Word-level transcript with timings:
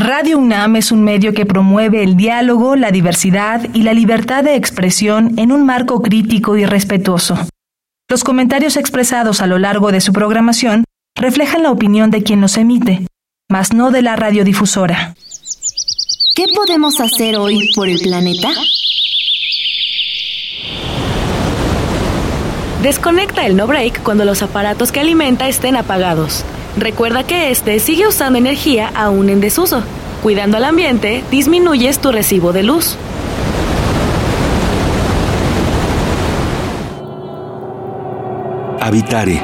Radio 0.00 0.38
UNAM 0.38 0.76
es 0.76 0.92
un 0.92 1.02
medio 1.02 1.34
que 1.34 1.44
promueve 1.44 2.04
el 2.04 2.16
diálogo, 2.16 2.76
la 2.76 2.92
diversidad 2.92 3.66
y 3.74 3.82
la 3.82 3.92
libertad 3.92 4.44
de 4.44 4.54
expresión 4.54 5.36
en 5.40 5.50
un 5.50 5.66
marco 5.66 6.02
crítico 6.02 6.56
y 6.56 6.64
respetuoso. 6.64 7.36
Los 8.08 8.22
comentarios 8.22 8.76
expresados 8.76 9.40
a 9.40 9.48
lo 9.48 9.58
largo 9.58 9.90
de 9.90 10.00
su 10.00 10.12
programación 10.12 10.84
reflejan 11.16 11.64
la 11.64 11.72
opinión 11.72 12.12
de 12.12 12.22
quien 12.22 12.40
los 12.40 12.56
emite, 12.58 13.08
mas 13.50 13.72
no 13.72 13.90
de 13.90 14.02
la 14.02 14.14
radiodifusora. 14.14 15.16
¿Qué 16.36 16.44
podemos 16.54 17.00
hacer 17.00 17.34
hoy 17.34 17.68
por 17.74 17.88
el 17.88 17.98
planeta? 17.98 18.50
Desconecta 22.84 23.46
el 23.46 23.56
no 23.56 23.66
break 23.66 24.04
cuando 24.04 24.24
los 24.24 24.44
aparatos 24.44 24.92
que 24.92 25.00
alimenta 25.00 25.48
estén 25.48 25.74
apagados. 25.74 26.44
Recuerda 26.78 27.24
que 27.24 27.50
este 27.50 27.80
sigue 27.80 28.06
usando 28.06 28.38
energía 28.38 28.88
aún 28.94 29.30
en 29.30 29.40
desuso. 29.40 29.82
Cuidando 30.22 30.58
al 30.58 30.64
ambiente, 30.64 31.24
disminuyes 31.28 31.98
tu 31.98 32.12
recibo 32.12 32.52
de 32.52 32.62
luz. 32.62 32.96
Habitare 38.80 39.42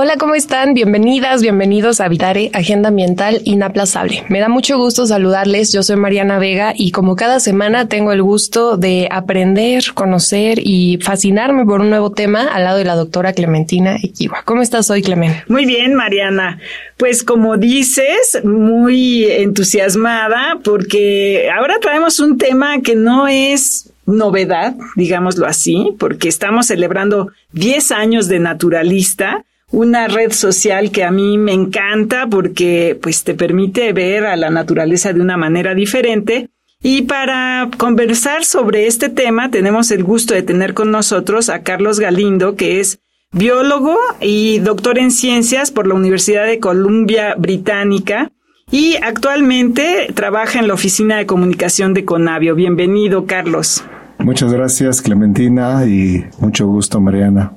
Hola, 0.00 0.16
¿cómo 0.16 0.36
están? 0.36 0.74
Bienvenidas, 0.74 1.42
bienvenidos 1.42 2.00
a 2.00 2.04
Habitare, 2.04 2.52
Agenda 2.54 2.90
Ambiental 2.90 3.40
Inaplazable. 3.42 4.22
Me 4.28 4.38
da 4.38 4.48
mucho 4.48 4.78
gusto 4.78 5.06
saludarles. 5.06 5.72
Yo 5.72 5.82
soy 5.82 5.96
Mariana 5.96 6.38
Vega 6.38 6.72
y 6.72 6.92
como 6.92 7.16
cada 7.16 7.40
semana 7.40 7.88
tengo 7.88 8.12
el 8.12 8.22
gusto 8.22 8.76
de 8.76 9.08
aprender, 9.10 9.82
conocer 9.94 10.60
y 10.62 11.00
fascinarme 11.02 11.64
por 11.64 11.80
un 11.80 11.90
nuevo 11.90 12.12
tema 12.12 12.46
al 12.46 12.62
lado 12.62 12.78
de 12.78 12.84
la 12.84 12.94
doctora 12.94 13.32
Clementina 13.32 13.96
Equiwa. 14.00 14.44
¿Cómo 14.44 14.62
estás 14.62 14.88
hoy, 14.88 15.02
Clemente? 15.02 15.42
Muy 15.48 15.66
bien, 15.66 15.94
Mariana. 15.94 16.60
Pues 16.96 17.24
como 17.24 17.56
dices, 17.56 18.38
muy 18.44 19.24
entusiasmada 19.24 20.60
porque 20.62 21.50
ahora 21.52 21.80
traemos 21.80 22.20
un 22.20 22.38
tema 22.38 22.82
que 22.82 22.94
no 22.94 23.26
es 23.26 23.90
novedad, 24.06 24.76
digámoslo 24.94 25.44
así, 25.44 25.96
porque 25.98 26.28
estamos 26.28 26.66
celebrando 26.66 27.32
10 27.50 27.90
años 27.90 28.28
de 28.28 28.38
naturalista 28.38 29.44
una 29.70 30.08
red 30.08 30.32
social 30.32 30.90
que 30.90 31.04
a 31.04 31.10
mí 31.10 31.38
me 31.38 31.52
encanta 31.52 32.26
porque 32.26 32.98
pues 33.00 33.24
te 33.24 33.34
permite 33.34 33.92
ver 33.92 34.26
a 34.26 34.36
la 34.36 34.50
naturaleza 34.50 35.12
de 35.12 35.20
una 35.20 35.36
manera 35.36 35.74
diferente. 35.74 36.48
Y 36.80 37.02
para 37.02 37.68
conversar 37.76 38.44
sobre 38.44 38.86
este 38.86 39.08
tema 39.08 39.50
tenemos 39.50 39.90
el 39.90 40.04
gusto 40.04 40.34
de 40.34 40.42
tener 40.42 40.74
con 40.74 40.90
nosotros 40.90 41.48
a 41.48 41.62
Carlos 41.62 41.98
Galindo, 41.98 42.54
que 42.54 42.80
es 42.80 43.00
biólogo 43.32 43.96
y 44.20 44.60
doctor 44.60 44.98
en 44.98 45.10
ciencias 45.10 45.70
por 45.70 45.86
la 45.86 45.94
Universidad 45.94 46.46
de 46.46 46.60
Columbia 46.60 47.34
Británica 47.36 48.30
y 48.70 48.96
actualmente 49.02 50.12
trabaja 50.14 50.58
en 50.58 50.68
la 50.68 50.74
Oficina 50.74 51.16
de 51.16 51.26
Comunicación 51.26 51.94
de 51.94 52.04
Conavio. 52.04 52.54
Bienvenido, 52.54 53.26
Carlos. 53.26 53.84
Muchas 54.18 54.52
gracias, 54.52 55.00
Clementina, 55.00 55.84
y 55.86 56.24
mucho 56.38 56.66
gusto, 56.66 57.00
Mariana. 57.00 57.52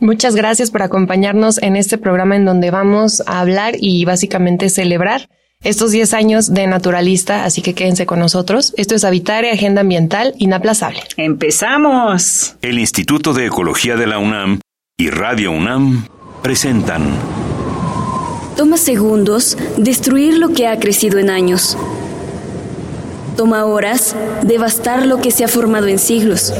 Muchas 0.00 0.34
gracias 0.34 0.70
por 0.70 0.82
acompañarnos 0.82 1.62
en 1.62 1.76
este 1.76 1.98
programa 1.98 2.34
en 2.34 2.46
donde 2.46 2.70
vamos 2.70 3.22
a 3.26 3.40
hablar 3.40 3.74
y 3.78 4.06
básicamente 4.06 4.70
celebrar 4.70 5.28
estos 5.62 5.90
10 5.90 6.14
años 6.14 6.54
de 6.54 6.66
naturalista, 6.66 7.44
así 7.44 7.60
que 7.60 7.74
quédense 7.74 8.06
con 8.06 8.18
nosotros. 8.18 8.72
Esto 8.78 8.94
es 8.94 9.04
Habitare, 9.04 9.50
Agenda 9.50 9.82
Ambiental 9.82 10.32
Inaplazable. 10.38 11.02
¡Empezamos! 11.18 12.56
El 12.62 12.78
Instituto 12.78 13.34
de 13.34 13.44
Ecología 13.44 13.96
de 13.96 14.06
la 14.06 14.18
UNAM 14.18 14.60
y 14.96 15.10
Radio 15.10 15.52
UNAM 15.52 16.06
presentan. 16.42 17.02
Toma 18.56 18.78
segundos 18.78 19.58
destruir 19.76 20.38
lo 20.38 20.54
que 20.54 20.66
ha 20.66 20.78
crecido 20.78 21.18
en 21.18 21.28
años. 21.28 21.76
Toma 23.36 23.66
horas 23.66 24.16
devastar 24.42 25.04
lo 25.04 25.20
que 25.20 25.30
se 25.30 25.44
ha 25.44 25.48
formado 25.48 25.88
en 25.88 25.98
siglos. 25.98 26.54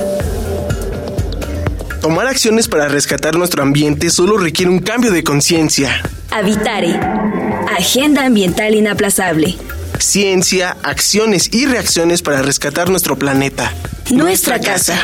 Tomar 2.01 2.27
acciones 2.29 2.67
para 2.67 2.89
rescatar 2.89 3.37
nuestro 3.37 3.63
ambiente 3.63 4.09
solo 4.09 4.39
requiere 4.39 4.71
un 4.71 4.79
cambio 4.79 5.11
de 5.11 5.23
conciencia. 5.23 6.03
Habitare. 6.31 6.99
Agenda 7.77 8.25
ambiental 8.25 8.75
inaplazable. 8.75 9.55
Ciencia, 9.99 10.79
acciones 10.83 11.53
y 11.53 11.67
reacciones 11.67 12.23
para 12.23 12.41
rescatar 12.41 12.89
nuestro 12.89 13.19
planeta. 13.19 13.75
Nuestra, 14.11 14.59
casa. 14.59 14.99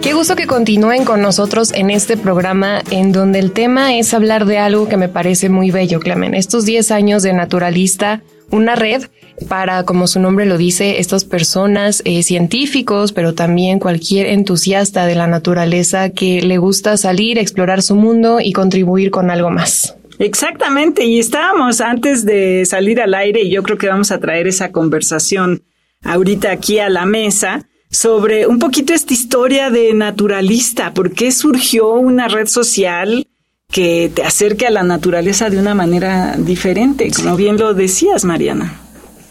Qué 0.00 0.14
gusto 0.14 0.34
que 0.34 0.46
continúen 0.46 1.04
con 1.04 1.20
nosotros 1.20 1.72
en 1.74 1.90
este 1.90 2.16
programa 2.16 2.82
en 2.90 3.12
donde 3.12 3.38
el 3.38 3.52
tema 3.52 3.94
es 3.94 4.14
hablar 4.14 4.46
de 4.46 4.58
algo 4.58 4.88
que 4.88 4.96
me 4.96 5.10
parece 5.10 5.50
muy 5.50 5.70
bello, 5.70 6.00
Clemen. 6.00 6.32
Estos 6.32 6.64
10 6.64 6.90
años 6.90 7.22
de 7.22 7.34
naturalista, 7.34 8.22
una 8.52 8.76
red 8.76 9.02
para, 9.48 9.84
como 9.84 10.06
su 10.06 10.20
nombre 10.20 10.46
lo 10.46 10.58
dice, 10.58 11.00
estas 11.00 11.24
personas, 11.24 12.02
eh, 12.04 12.22
científicos, 12.22 13.12
pero 13.12 13.34
también 13.34 13.80
cualquier 13.80 14.26
entusiasta 14.26 15.06
de 15.06 15.16
la 15.16 15.26
naturaleza 15.26 16.10
que 16.10 16.42
le 16.42 16.58
gusta 16.58 16.96
salir, 16.96 17.38
explorar 17.38 17.82
su 17.82 17.96
mundo 17.96 18.38
y 18.40 18.52
contribuir 18.52 19.10
con 19.10 19.30
algo 19.30 19.50
más. 19.50 19.96
Exactamente, 20.18 21.04
y 21.04 21.18
estábamos 21.18 21.80
antes 21.80 22.24
de 22.24 22.64
salir 22.64 23.00
al 23.00 23.14
aire 23.14 23.42
y 23.42 23.50
yo 23.50 23.62
creo 23.62 23.78
que 23.78 23.88
vamos 23.88 24.12
a 24.12 24.20
traer 24.20 24.46
esa 24.46 24.70
conversación 24.70 25.64
ahorita 26.04 26.52
aquí 26.52 26.78
a 26.78 26.88
la 26.88 27.06
mesa 27.06 27.66
sobre 27.90 28.46
un 28.46 28.58
poquito 28.58 28.92
esta 28.92 29.12
historia 29.12 29.70
de 29.70 29.92
naturalista, 29.94 30.94
por 30.94 31.12
qué 31.12 31.32
surgió 31.32 31.94
una 31.94 32.28
red 32.28 32.46
social 32.46 33.26
que 33.72 34.12
te 34.14 34.22
acerque 34.22 34.66
a 34.66 34.70
la 34.70 34.82
naturaleza 34.82 35.48
de 35.50 35.58
una 35.58 35.74
manera 35.74 36.36
diferente, 36.36 37.10
como 37.10 37.36
bien 37.36 37.56
lo 37.56 37.72
decías, 37.72 38.24
Mariana. 38.24 38.74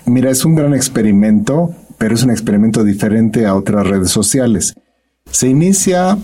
Mira, 0.07 0.31
es 0.31 0.43
un 0.43 0.55
gran 0.55 0.73
experimento, 0.73 1.69
pero 1.99 2.15
es 2.15 2.23
un 2.23 2.31
experimento 2.31 2.83
diferente 2.83 3.45
a 3.45 3.55
otras 3.55 3.85
redes 3.87 4.09
sociales. 4.09 4.73
Se 5.29 5.47
inicia 5.47 6.17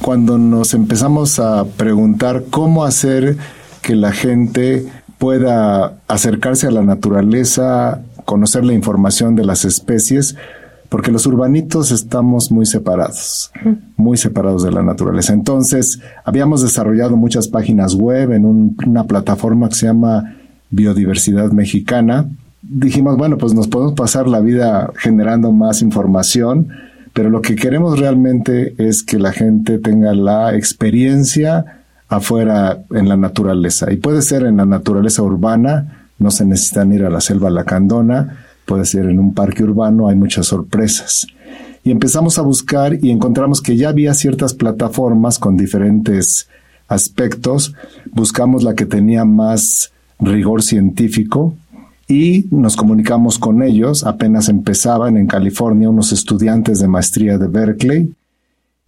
cuando 0.00 0.38
nos 0.38 0.72
empezamos 0.72 1.38
a 1.38 1.66
preguntar 1.66 2.44
cómo 2.48 2.84
hacer 2.84 3.36
que 3.82 3.94
la 3.94 4.12
gente 4.12 4.86
pueda 5.18 6.00
acercarse 6.08 6.68
a 6.68 6.70
la 6.70 6.82
naturaleza, 6.82 8.00
conocer 8.24 8.64
la 8.64 8.72
información 8.72 9.36
de 9.36 9.44
las 9.44 9.66
especies, 9.66 10.36
porque 10.88 11.10
los 11.10 11.26
urbanitos 11.26 11.90
estamos 11.90 12.50
muy 12.50 12.66
separados, 12.66 13.50
muy 13.96 14.16
separados 14.16 14.62
de 14.62 14.72
la 14.72 14.82
naturaleza. 14.82 15.32
Entonces, 15.32 16.00
habíamos 16.24 16.62
desarrollado 16.62 17.16
muchas 17.16 17.48
páginas 17.48 17.94
web 17.94 18.32
en 18.32 18.44
una 18.44 19.04
plataforma 19.04 19.68
que 19.68 19.74
se 19.74 19.86
llama 19.86 20.36
Biodiversidad 20.70 21.50
Mexicana, 21.52 22.26
dijimos, 22.62 23.16
bueno, 23.16 23.38
pues 23.38 23.54
nos 23.54 23.68
podemos 23.68 23.94
pasar 23.94 24.28
la 24.28 24.40
vida 24.40 24.92
generando 24.96 25.52
más 25.52 25.82
información, 25.82 26.68
pero 27.12 27.30
lo 27.30 27.40
que 27.40 27.56
queremos 27.56 27.98
realmente 27.98 28.74
es 28.78 29.02
que 29.02 29.18
la 29.18 29.32
gente 29.32 29.78
tenga 29.78 30.14
la 30.14 30.54
experiencia 30.54 31.82
afuera 32.08 32.84
en 32.90 33.08
la 33.08 33.16
naturaleza. 33.16 33.92
Y 33.92 33.96
puede 33.96 34.22
ser 34.22 34.44
en 34.44 34.56
la 34.58 34.66
naturaleza 34.66 35.22
urbana, 35.22 36.08
no 36.18 36.30
se 36.30 36.44
necesitan 36.44 36.92
ir 36.92 37.04
a 37.04 37.10
la 37.10 37.20
selva 37.20 37.50
lacandona, 37.50 38.47
puede 38.68 38.84
ser 38.84 39.06
en 39.06 39.18
un 39.18 39.34
parque 39.34 39.64
urbano, 39.64 40.08
hay 40.08 40.14
muchas 40.14 40.46
sorpresas. 40.46 41.26
Y 41.82 41.90
empezamos 41.90 42.38
a 42.38 42.42
buscar 42.42 43.02
y 43.02 43.10
encontramos 43.10 43.62
que 43.62 43.76
ya 43.76 43.88
había 43.88 44.12
ciertas 44.12 44.52
plataformas 44.52 45.38
con 45.38 45.56
diferentes 45.56 46.48
aspectos. 46.86 47.74
Buscamos 48.12 48.62
la 48.62 48.74
que 48.74 48.84
tenía 48.84 49.24
más 49.24 49.90
rigor 50.20 50.62
científico, 50.62 51.54
y 52.08 52.46
nos 52.50 52.74
comunicamos 52.74 53.38
con 53.38 53.62
ellos. 53.62 54.04
Apenas 54.04 54.48
empezaban 54.48 55.16
en 55.18 55.26
California 55.26 55.90
unos 55.90 56.10
estudiantes 56.12 56.80
de 56.80 56.88
maestría 56.88 57.36
de 57.36 57.48
Berkeley 57.48 58.14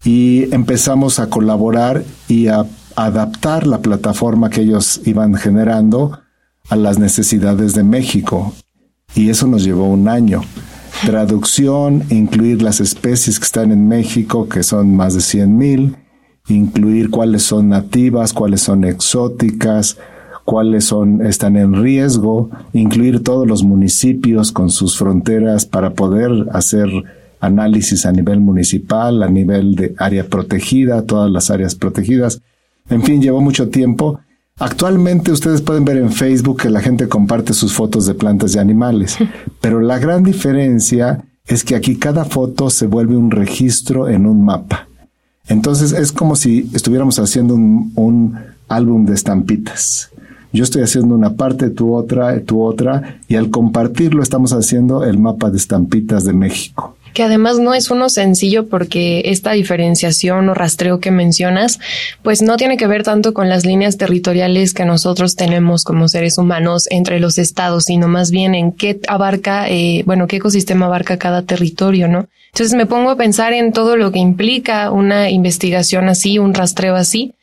y 0.03 0.53
empezamos 0.53 1.19
a 1.19 1.29
colaborar 1.29 2.03
y 2.27 2.47
a 2.47 2.65
adaptar 2.95 3.67
la 3.67 3.79
plataforma 3.79 4.49
que 4.49 4.61
ellos 4.61 5.01
iban 5.05 5.35
generando 5.35 6.19
a 6.69 6.75
las 6.75 6.97
necesidades 6.97 7.75
de 7.75 7.83
México. 7.83 8.53
Y 9.15 9.29
eso 9.29 9.47
nos 9.47 9.63
llevó 9.63 9.87
un 9.87 10.07
año. 10.07 10.41
Traducción, 11.05 12.03
incluir 12.09 12.61
las 12.61 12.79
especies 12.79 13.39
que 13.39 13.45
están 13.45 13.71
en 13.71 13.87
México, 13.87 14.47
que 14.47 14.63
son 14.63 14.95
más 14.95 15.13
de 15.13 15.21
100 15.21 15.57
mil, 15.57 15.95
incluir 16.47 17.09
cuáles 17.09 17.43
son 17.43 17.69
nativas, 17.69 18.33
cuáles 18.33 18.61
son 18.61 18.83
exóticas, 18.83 19.97
cuáles 20.45 20.85
son, 20.85 21.25
están 21.25 21.55
en 21.57 21.81
riesgo, 21.81 22.49
incluir 22.73 23.23
todos 23.23 23.47
los 23.47 23.63
municipios 23.63 24.51
con 24.51 24.69
sus 24.69 24.97
fronteras 24.97 25.65
para 25.65 25.91
poder 25.91 26.47
hacer 26.51 26.89
análisis 27.39 28.05
a 28.05 28.11
nivel 28.11 28.39
municipal, 28.39 29.23
a 29.23 29.29
nivel 29.29 29.75
de 29.75 29.95
área 29.97 30.27
protegida, 30.27 31.03
todas 31.03 31.31
las 31.31 31.49
áreas 31.49 31.75
protegidas. 31.75 32.41
En 32.89 33.01
fin, 33.03 33.21
llevó 33.21 33.41
mucho 33.41 33.69
tiempo. 33.69 34.19
Actualmente 34.61 35.31
ustedes 35.31 35.59
pueden 35.63 35.85
ver 35.85 35.97
en 35.97 36.11
Facebook 36.11 36.61
que 36.61 36.69
la 36.69 36.81
gente 36.81 37.09
comparte 37.09 37.51
sus 37.51 37.73
fotos 37.73 38.05
de 38.05 38.13
plantas 38.13 38.53
y 38.53 38.59
animales, 38.59 39.17
pero 39.59 39.81
la 39.81 39.97
gran 39.97 40.23
diferencia 40.23 41.25
es 41.47 41.63
que 41.63 41.73
aquí 41.73 41.95
cada 41.95 42.25
foto 42.25 42.69
se 42.69 42.85
vuelve 42.85 43.17
un 43.17 43.31
registro 43.31 44.07
en 44.07 44.27
un 44.27 44.45
mapa. 44.45 44.87
Entonces 45.47 45.93
es 45.93 46.11
como 46.11 46.35
si 46.35 46.69
estuviéramos 46.75 47.17
haciendo 47.17 47.55
un, 47.55 47.91
un 47.95 48.37
álbum 48.67 49.07
de 49.07 49.15
estampitas. 49.15 50.11
Yo 50.53 50.63
estoy 50.63 50.83
haciendo 50.83 51.15
una 51.15 51.33
parte, 51.33 51.71
tú 51.71 51.95
otra, 51.95 52.39
tú 52.41 52.61
otra, 52.61 53.19
y 53.27 53.37
al 53.37 53.49
compartirlo 53.49 54.21
estamos 54.21 54.53
haciendo 54.53 55.03
el 55.03 55.17
mapa 55.17 55.49
de 55.49 55.57
estampitas 55.57 56.23
de 56.23 56.33
México 56.33 56.95
que 57.13 57.23
además 57.23 57.59
no 57.59 57.73
es 57.73 57.91
uno 57.91 58.09
sencillo 58.09 58.67
porque 58.67 59.23
esta 59.25 59.51
diferenciación 59.51 60.49
o 60.49 60.53
rastreo 60.53 60.99
que 60.99 61.11
mencionas, 61.11 61.79
pues 62.23 62.41
no 62.41 62.57
tiene 62.57 62.77
que 62.77 62.87
ver 62.87 63.03
tanto 63.03 63.33
con 63.33 63.49
las 63.49 63.65
líneas 63.65 63.97
territoriales 63.97 64.73
que 64.73 64.85
nosotros 64.85 65.35
tenemos 65.35 65.83
como 65.83 66.07
seres 66.07 66.37
humanos 66.37 66.87
entre 66.89 67.19
los 67.19 67.37
estados, 67.37 67.85
sino 67.85 68.07
más 68.07 68.31
bien 68.31 68.55
en 68.55 68.71
qué 68.71 68.99
abarca, 69.07 69.69
eh, 69.69 70.03
bueno, 70.05 70.27
qué 70.27 70.37
ecosistema 70.37 70.85
abarca 70.85 71.17
cada 71.17 71.43
territorio, 71.43 72.07
¿no? 72.07 72.27
Entonces 72.53 72.75
me 72.75 72.85
pongo 72.85 73.11
a 73.11 73.15
pensar 73.15 73.53
en 73.53 73.71
todo 73.71 73.95
lo 73.95 74.11
que 74.11 74.19
implica 74.19 74.91
una 74.91 75.29
investigación 75.29 76.09
así, 76.09 76.37
un 76.37 76.53
rastreo 76.53 76.95
así, 76.95 77.33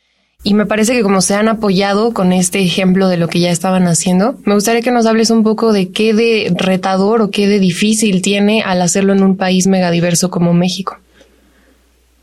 y 0.43 0.53
me 0.53 0.65
parece 0.65 0.93
que 0.93 1.03
como 1.03 1.21
se 1.21 1.35
han 1.35 1.49
apoyado 1.49 2.13
con 2.13 2.31
este 2.31 2.61
ejemplo 2.61 3.09
de 3.09 3.17
lo 3.17 3.27
que 3.27 3.41
ya 3.41 3.51
estaban 3.51 3.87
haciendo, 3.87 4.37
me 4.45 4.53
gustaría 4.53 4.81
que 4.81 4.91
nos 4.91 5.05
hables 5.05 5.31
un 5.31 5.43
poco 5.43 5.73
de 5.73 5.89
qué 5.89 6.13
de 6.13 6.53
retador 6.57 7.21
o 7.21 7.29
qué 7.29 7.47
de 7.47 7.59
difícil 7.59 8.21
tiene 8.21 8.61
al 8.61 8.81
hacerlo 8.81 9.11
en 9.13 9.23
un 9.23 9.35
país 9.35 9.67
megadiverso 9.67 10.29
como 10.29 10.53
México. 10.53 10.97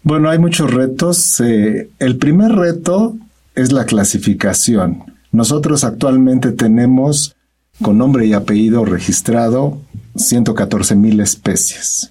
Bueno, 0.03 0.31
hay 0.31 0.39
muchos 0.39 0.73
retos. 0.73 1.41
Eh, 1.41 1.91
el 1.99 2.17
primer 2.17 2.53
reto 2.53 3.17
es 3.55 3.73
la 3.73 3.85
clasificación. 3.85 5.03
Nosotros 5.33 5.85
actualmente 5.85 6.53
tenemos 6.53 7.37
con 7.83 7.99
nombre 7.99 8.25
y 8.25 8.33
apellido 8.33 8.87
registrado 8.87 9.79
114 10.15 10.97
mil 10.97 11.21
especies, 11.21 12.11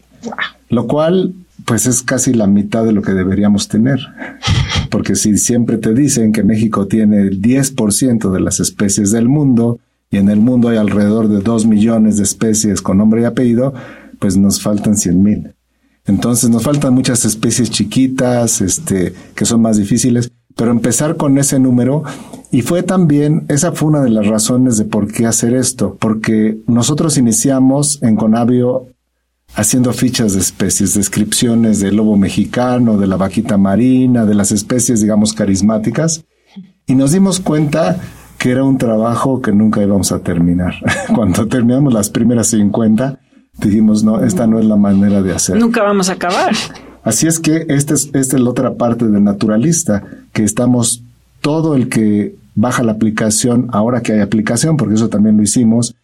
lo 0.69 0.85
cual 0.85 1.33
pues 1.65 1.85
es 1.87 2.01
casi 2.01 2.33
la 2.33 2.47
mitad 2.47 2.85
de 2.85 2.91
lo 2.91 3.01
que 3.01 3.13
deberíamos 3.13 3.67
tener. 3.67 3.99
Porque 4.89 5.15
si 5.15 5.37
siempre 5.37 5.77
te 5.77 5.93
dicen 5.93 6.31
que 6.31 6.43
México 6.43 6.87
tiene 6.87 7.21
el 7.21 7.41
10% 7.41 8.31
de 8.31 8.39
las 8.39 8.59
especies 8.59 9.11
del 9.11 9.27
mundo 9.27 9.79
y 10.09 10.17
en 10.17 10.29
el 10.29 10.39
mundo 10.39 10.69
hay 10.69 10.77
alrededor 10.77 11.27
de 11.27 11.41
2 11.41 11.65
millones 11.65 12.17
de 12.17 12.23
especies 12.23 12.81
con 12.81 12.99
nombre 12.99 13.21
y 13.21 13.25
apellido, 13.25 13.73
pues 14.19 14.37
nos 14.37 14.61
faltan 14.61 14.95
100 14.95 15.23
mil. 15.23 15.55
Entonces 16.05 16.49
nos 16.49 16.63
faltan 16.63 16.93
muchas 16.93 17.25
especies 17.25 17.71
chiquitas, 17.71 18.61
este, 18.61 19.13
que 19.35 19.45
son 19.45 19.61
más 19.61 19.77
difíciles, 19.77 20.31
pero 20.55 20.71
empezar 20.71 21.17
con 21.17 21.37
ese 21.37 21.59
número 21.59 22.03
y 22.51 22.61
fue 22.61 22.83
también, 22.83 23.45
esa 23.49 23.71
fue 23.71 23.89
una 23.89 24.01
de 24.01 24.11
las 24.11 24.27
razones 24.27 24.77
de 24.77 24.85
por 24.85 25.11
qué 25.11 25.25
hacer 25.25 25.53
esto, 25.53 25.97
porque 25.99 26.57
nosotros 26.67 27.17
iniciamos 27.17 28.01
en 28.03 28.15
Conavio 28.15 28.87
haciendo 29.55 29.93
fichas 29.93 30.33
de 30.33 30.39
especies, 30.39 30.93
descripciones 30.93 31.79
del 31.79 31.95
lobo 31.95 32.17
mexicano, 32.17 32.97
de 32.97 33.07
la 33.07 33.15
vaquita 33.15 33.57
marina, 33.57 34.25
de 34.25 34.35
las 34.35 34.51
especies, 34.51 35.01
digamos, 35.01 35.33
carismáticas, 35.33 36.25
y 36.85 36.95
nos 36.95 37.11
dimos 37.11 37.39
cuenta 37.39 37.97
que 38.37 38.51
era 38.51 38.63
un 38.63 38.77
trabajo 38.77 39.41
que 39.41 39.51
nunca 39.51 39.81
íbamos 39.81 40.11
a 40.11 40.19
terminar. 40.19 40.75
Cuando 41.15 41.47
terminamos 41.47 41.93
las 41.93 42.09
primeras 42.09 42.47
50, 42.47 43.19
dijimos, 43.57 44.03
no, 44.03 44.23
esta 44.23 44.45
no 44.45 44.59
es 44.59 44.65
la 44.65 44.75
manera 44.75 45.21
de 45.21 45.33
hacer. 45.33 45.57
Nunca 45.57 45.81
vamos 45.81 46.09
a 46.09 46.13
acabar. 46.13 46.53
Así 47.03 47.27
es 47.27 47.39
que 47.39 47.65
esta 47.69 47.93
es, 47.93 48.09
esta 48.13 48.35
es 48.35 48.41
la 48.41 48.49
otra 48.49 48.75
parte 48.75 49.07
del 49.07 49.23
naturalista, 49.23 50.03
que 50.33 50.43
estamos 50.43 51.03
todo 51.41 51.75
el 51.75 51.87
que 51.87 52.35
baja 52.55 52.83
la 52.83 52.93
aplicación, 52.93 53.67
ahora 53.71 54.01
que 54.01 54.13
hay 54.13 54.21
aplicación, 54.21 54.75
porque 54.75 54.95
eso 54.95 55.09
también 55.09 55.37
lo 55.37 55.43
hicimos, 55.43 55.95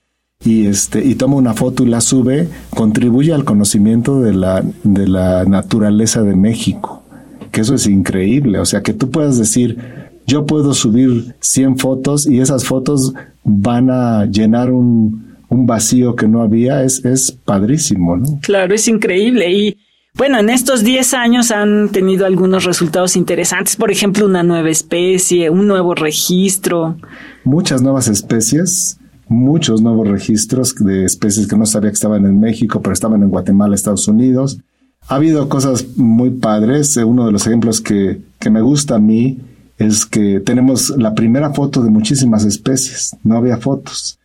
y 0.43 0.67
este 0.67 1.05
y 1.05 1.15
toma 1.15 1.35
una 1.35 1.53
foto 1.53 1.83
y 1.83 1.87
la 1.87 2.01
sube, 2.01 2.47
contribuye 2.71 3.33
al 3.33 3.45
conocimiento 3.45 4.21
de 4.21 4.33
la 4.33 4.63
de 4.83 5.07
la 5.07 5.45
naturaleza 5.45 6.23
de 6.23 6.35
México. 6.35 7.03
Que 7.51 7.61
eso 7.61 7.75
es 7.75 7.85
increíble, 7.85 8.59
o 8.59 8.65
sea, 8.65 8.81
que 8.81 8.93
tú 8.93 9.09
puedas 9.09 9.37
decir, 9.37 9.77
yo 10.25 10.45
puedo 10.45 10.73
subir 10.73 11.35
100 11.41 11.79
fotos 11.79 12.25
y 12.25 12.39
esas 12.39 12.65
fotos 12.65 13.13
van 13.43 13.89
a 13.89 14.25
llenar 14.25 14.71
un, 14.71 15.35
un 15.49 15.67
vacío 15.67 16.15
que 16.15 16.29
no 16.29 16.41
había, 16.41 16.83
es, 16.83 17.03
es 17.03 17.33
padrísimo, 17.33 18.15
¿no? 18.15 18.39
Claro, 18.41 18.73
es 18.73 18.87
increíble. 18.87 19.51
Y 19.51 19.77
bueno, 20.13 20.39
en 20.39 20.49
estos 20.49 20.85
10 20.85 21.13
años 21.13 21.51
han 21.51 21.89
tenido 21.89 22.25
algunos 22.25 22.63
resultados 22.63 23.17
interesantes, 23.17 23.75
por 23.75 23.91
ejemplo, 23.91 24.25
una 24.25 24.43
nueva 24.43 24.69
especie, 24.69 25.49
un 25.49 25.67
nuevo 25.67 25.93
registro. 25.93 26.95
Muchas 27.43 27.81
nuevas 27.81 28.07
especies 28.07 29.00
muchos 29.31 29.81
nuevos 29.81 30.07
registros 30.09 30.75
de 30.75 31.05
especies 31.05 31.47
que 31.47 31.57
no 31.57 31.65
sabía 31.65 31.89
que 31.89 31.95
estaban 31.95 32.25
en 32.25 32.39
México, 32.39 32.81
pero 32.81 32.93
estaban 32.93 33.23
en 33.23 33.29
Guatemala, 33.29 33.73
Estados 33.73 34.07
Unidos. 34.07 34.59
Ha 35.07 35.15
habido 35.15 35.47
cosas 35.47 35.97
muy 35.97 36.31
padres. 36.31 36.97
Eh, 36.97 37.05
uno 37.05 37.25
de 37.25 37.31
los 37.31 37.47
ejemplos 37.47 37.79
que, 37.79 38.21
que 38.39 38.49
me 38.49 38.61
gusta 38.61 38.95
a 38.95 38.99
mí 38.99 39.39
es 39.77 40.05
que 40.05 40.41
tenemos 40.41 40.89
la 40.97 41.15
primera 41.15 41.51
foto 41.53 41.81
de 41.81 41.89
muchísimas 41.89 42.43
especies. 42.43 43.15
No 43.23 43.37
había 43.37 43.57
fotos. 43.57 44.19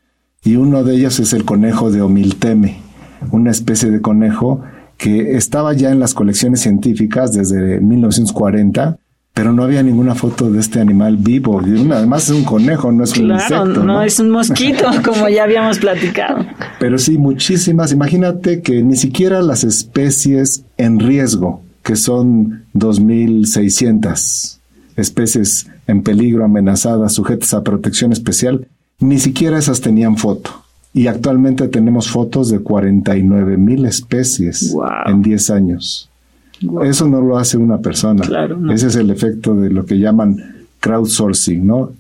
Y 0.44 0.56
uno 0.56 0.82
de 0.82 0.96
ellos 0.96 1.20
es 1.20 1.32
el 1.32 1.44
conejo 1.44 1.90
de 1.90 2.02
Omilteme, 2.02 2.78
una 3.30 3.52
especie 3.52 3.90
de 3.90 4.00
conejo 4.00 4.62
que 4.98 5.36
estaba 5.36 5.72
ya 5.72 5.90
en 5.92 6.00
las 6.00 6.14
colecciones 6.14 6.60
científicas 6.60 7.32
desde 7.32 7.80
1940 7.80 8.98
pero 9.36 9.52
no 9.52 9.64
había 9.64 9.82
ninguna 9.82 10.14
foto 10.14 10.50
de 10.50 10.60
este 10.60 10.80
animal 10.80 11.18
vivo. 11.18 11.60
Además 11.60 12.24
es 12.24 12.30
un 12.30 12.44
conejo, 12.44 12.90
no 12.90 13.04
es 13.04 13.14
un 13.18 13.32
insecto. 13.32 13.66
No, 13.66 13.84
no 13.84 14.02
es 14.02 14.18
un 14.18 14.30
mosquito, 14.30 14.86
como 15.04 15.28
ya 15.28 15.44
habíamos 15.44 15.78
platicado. 15.78 16.46
Pero 16.80 16.96
sí, 16.96 17.18
muchísimas. 17.18 17.92
Imagínate 17.92 18.62
que 18.62 18.82
ni 18.82 18.96
siquiera 18.96 19.42
las 19.42 19.62
especies 19.62 20.64
en 20.78 21.00
riesgo, 21.00 21.60
que 21.82 21.96
son 21.96 22.64
2.600 22.72 24.58
especies 24.96 25.66
en 25.86 26.02
peligro, 26.02 26.42
amenazadas, 26.42 27.12
sujetas 27.12 27.52
a 27.52 27.62
protección 27.62 28.12
especial, 28.12 28.66
ni 29.00 29.18
siquiera 29.18 29.58
esas 29.58 29.82
tenían 29.82 30.16
foto. 30.16 30.62
Y 30.94 31.08
actualmente 31.08 31.68
tenemos 31.68 32.08
fotos 32.08 32.48
de 32.48 32.60
49 32.60 33.58
mil 33.58 33.84
especies 33.84 34.74
en 35.04 35.20
10 35.20 35.50
años. 35.50 36.05
Eso 36.84 37.08
no 37.08 37.20
lo 37.20 37.38
hace 37.38 37.56
una 37.56 37.78
persona. 37.78 38.24
Ese 38.72 38.88
es 38.88 38.96
el 38.96 39.10
efecto 39.10 39.54
de 39.54 39.70
lo 39.70 39.84
que 39.84 39.98
llaman 39.98 40.56
crowdsourcing, 40.86 41.66
¿no? 41.66 41.92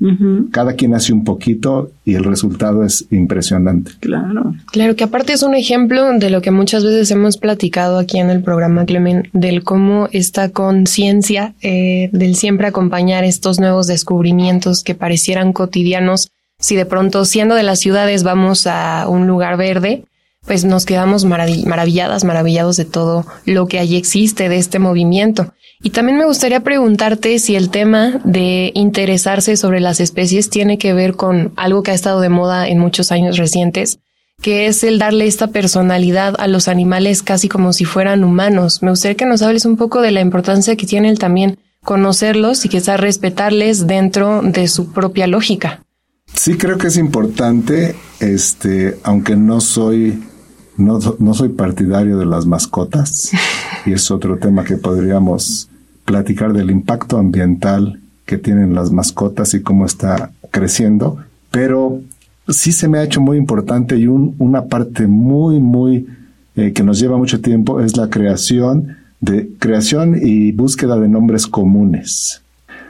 Cada 0.52 0.74
quien 0.74 0.94
hace 0.94 1.12
un 1.12 1.24
poquito 1.24 1.90
y 2.04 2.14
el 2.14 2.24
resultado 2.24 2.84
es 2.84 3.06
impresionante. 3.10 3.92
Claro. 3.98 4.54
Claro, 4.70 4.94
que 4.94 5.04
aparte 5.04 5.32
es 5.32 5.42
un 5.42 5.54
ejemplo 5.54 6.16
de 6.18 6.30
lo 6.30 6.40
que 6.40 6.52
muchas 6.52 6.84
veces 6.84 7.10
hemos 7.10 7.36
platicado 7.36 7.98
aquí 7.98 8.18
en 8.18 8.30
el 8.30 8.42
programa, 8.42 8.84
Clemen, 8.84 9.28
del 9.32 9.64
cómo 9.64 10.08
esta 10.12 10.50
conciencia 10.50 11.54
eh, 11.62 12.10
del 12.12 12.36
siempre 12.36 12.68
acompañar 12.68 13.24
estos 13.24 13.58
nuevos 13.58 13.88
descubrimientos 13.88 14.84
que 14.84 14.94
parecieran 14.94 15.52
cotidianos, 15.52 16.30
si 16.60 16.76
de 16.76 16.86
pronto 16.86 17.24
siendo 17.24 17.56
de 17.56 17.64
las 17.64 17.80
ciudades 17.80 18.22
vamos 18.22 18.66
a 18.66 19.08
un 19.08 19.26
lugar 19.26 19.56
verde, 19.56 20.04
pues 20.46 20.64
nos 20.64 20.86
quedamos 20.86 21.24
maravilladas, 21.24 22.24
maravillados 22.24 22.76
de 22.76 22.84
todo 22.84 23.26
lo 23.44 23.66
que 23.66 23.78
allí 23.78 23.96
existe 23.96 24.48
de 24.48 24.56
este 24.56 24.78
movimiento. 24.78 25.52
Y 25.82 25.90
también 25.90 26.18
me 26.18 26.24
gustaría 26.24 26.60
preguntarte 26.60 27.38
si 27.38 27.54
el 27.54 27.68
tema 27.68 28.20
de 28.24 28.72
interesarse 28.74 29.56
sobre 29.56 29.80
las 29.80 30.00
especies 30.00 30.48
tiene 30.48 30.78
que 30.78 30.94
ver 30.94 31.14
con 31.14 31.52
algo 31.56 31.82
que 31.82 31.90
ha 31.90 31.94
estado 31.94 32.20
de 32.20 32.28
moda 32.28 32.68
en 32.68 32.78
muchos 32.78 33.12
años 33.12 33.36
recientes, 33.36 33.98
que 34.40 34.66
es 34.66 34.84
el 34.84 34.98
darle 34.98 35.26
esta 35.26 35.48
personalidad 35.48 36.34
a 36.38 36.46
los 36.46 36.68
animales 36.68 37.22
casi 37.22 37.48
como 37.48 37.72
si 37.72 37.84
fueran 37.84 38.24
humanos. 38.24 38.82
Me 38.82 38.90
gustaría 38.90 39.16
que 39.16 39.26
nos 39.26 39.42
hables 39.42 39.66
un 39.66 39.76
poco 39.76 40.00
de 40.00 40.12
la 40.12 40.20
importancia 40.20 40.76
que 40.76 40.86
tiene 40.86 41.10
el 41.10 41.18
también 41.18 41.58
conocerlos 41.84 42.64
y 42.64 42.68
quizás 42.68 42.98
respetarles 42.98 43.86
dentro 43.86 44.42
de 44.42 44.68
su 44.68 44.92
propia 44.92 45.26
lógica. 45.26 45.82
Sí, 46.34 46.56
creo 46.56 46.78
que 46.78 46.88
es 46.88 46.96
importante, 46.96 47.94
este, 48.18 48.98
aunque 49.04 49.36
no 49.36 49.60
soy 49.60 50.22
no, 50.76 50.98
no 51.18 51.34
soy 51.34 51.50
partidario 51.50 52.18
de 52.18 52.26
las 52.26 52.46
mascotas 52.46 53.30
y 53.86 53.92
es 53.92 54.10
otro 54.10 54.38
tema 54.38 54.64
que 54.64 54.76
podríamos 54.76 55.68
platicar 56.04 56.52
del 56.52 56.70
impacto 56.70 57.18
ambiental 57.18 58.00
que 58.24 58.38
tienen 58.38 58.74
las 58.74 58.90
mascotas 58.90 59.54
y 59.54 59.62
cómo 59.62 59.86
está 59.86 60.32
creciendo, 60.50 61.18
pero 61.50 62.00
sí 62.48 62.72
se 62.72 62.88
me 62.88 62.98
ha 62.98 63.04
hecho 63.04 63.20
muy 63.20 63.36
importante 63.36 63.96
y 63.96 64.06
una 64.06 64.66
parte 64.66 65.06
muy, 65.06 65.60
muy 65.60 66.06
eh, 66.56 66.72
que 66.72 66.82
nos 66.82 66.98
lleva 66.98 67.16
mucho 67.16 67.40
tiempo 67.40 67.80
es 67.80 67.96
la 67.96 68.08
creación 68.08 68.96
de 69.20 69.50
creación 69.58 70.18
y 70.20 70.52
búsqueda 70.52 70.98
de 70.98 71.08
nombres 71.08 71.46
comunes. 71.46 72.42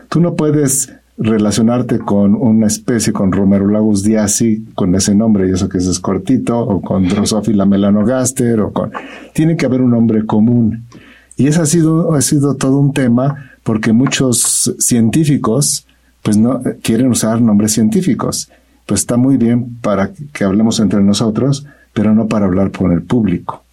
Tú 0.08 0.20
no 0.20 0.34
puedes 0.34 0.92
relacionarte 1.18 1.99
con 1.99 2.35
una 2.35 2.66
especie, 2.66 3.12
con 3.12 3.32
Romerolagus 3.32 4.02
diasi, 4.02 4.66
con 4.75 4.94
ese 4.94 5.14
nombre, 5.14 5.49
y 5.49 5.52
eso 5.52 5.68
que 5.68 5.78
es, 5.78 5.99
cortito, 6.00 6.58
o 6.58 6.80
con 6.80 7.08
Drosophila 7.08 7.64
melanogaster, 7.64 8.61
o 8.61 8.73
con... 8.73 8.92
Tiene 9.32 9.56
que 9.56 9.66
haber 9.66 9.80
un 9.80 9.90
nombre 9.90 10.26
común. 10.26 10.85
Y 11.37 11.46
eso 11.46 11.62
ha 11.62 11.66
sido, 11.66 12.14
ha 12.14 12.20
sido 12.20 12.54
todo 12.54 12.78
un 12.78 12.92
tema 12.92 13.50
porque 13.62 13.92
muchos 13.92 14.75
científicos, 14.78 15.87
pues 16.23 16.37
no 16.37 16.62
quieren 16.82 17.08
usar 17.08 17.40
nombres 17.40 17.73
científicos. 17.73 18.50
Pues 18.85 19.00
está 19.00 19.16
muy 19.16 19.37
bien 19.37 19.78
para 19.80 20.11
que 20.32 20.44
hablemos 20.44 20.78
entre 20.80 21.02
nosotros, 21.02 21.66
pero 21.92 22.14
no 22.14 22.28
para 22.28 22.46
hablar 22.46 22.70
con 22.70 22.92
el 22.92 23.02
público. 23.02 23.64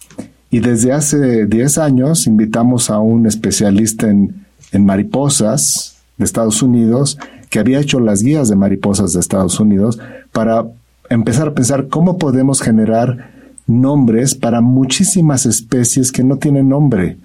Y 0.50 0.60
desde 0.60 0.92
hace 0.92 1.46
10 1.46 1.78
años 1.78 2.26
invitamos 2.26 2.90
a 2.90 2.98
un 2.98 3.26
especialista 3.26 4.08
en, 4.08 4.44
en 4.72 4.84
mariposas, 4.84 5.93
de 6.16 6.24
Estados 6.24 6.62
Unidos 6.62 7.18
que 7.50 7.58
había 7.60 7.80
hecho 7.80 8.00
las 8.00 8.22
guías 8.22 8.48
de 8.48 8.56
mariposas 8.56 9.12
de 9.12 9.20
Estados 9.20 9.60
Unidos 9.60 10.00
para 10.32 10.66
empezar 11.08 11.48
a 11.48 11.54
pensar 11.54 11.88
cómo 11.88 12.18
podemos 12.18 12.60
generar 12.60 13.30
nombres 13.66 14.34
para 14.34 14.60
muchísimas 14.60 15.46
especies 15.46 16.12
que 16.12 16.24
no 16.24 16.36
tienen 16.36 16.68
nombre. 16.68 17.16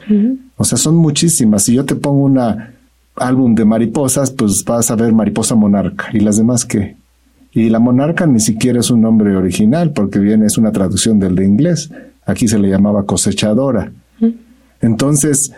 O 0.55 0.63
sea, 0.63 0.77
son 0.77 0.96
muchísimas. 0.96 1.63
Si 1.63 1.74
yo 1.74 1.86
te 1.86 1.96
pongo 1.96 2.25
un 2.25 2.39
álbum 3.15 3.55
de 3.55 3.65
mariposas, 3.65 4.31
pues 4.31 4.63
vas 4.63 4.91
a 4.91 4.96
ver 4.96 5.13
mariposa 5.13 5.55
monarca. 5.55 6.10
¿Y 6.13 6.19
las 6.19 6.38
demás 6.38 6.65
qué? 6.65 6.96
Y 7.51 7.69
la 7.69 7.79
monarca 7.79 8.25
ni 8.27 8.39
siquiera 8.39 8.79
es 8.79 8.91
un 8.91 9.01
nombre 9.01 9.36
original, 9.36 9.91
porque 9.91 10.19
viene, 10.19 10.46
es 10.46 10.58
una 10.58 10.72
traducción 10.72 11.19
del 11.19 11.36
de 11.36 11.46
inglés. 11.46 11.89
Aquí 12.25 12.48
se 12.48 12.60
le 12.60 12.69
llamaba 12.69 13.05
cosechadora. 13.05 13.91
Entonces, 14.81 15.51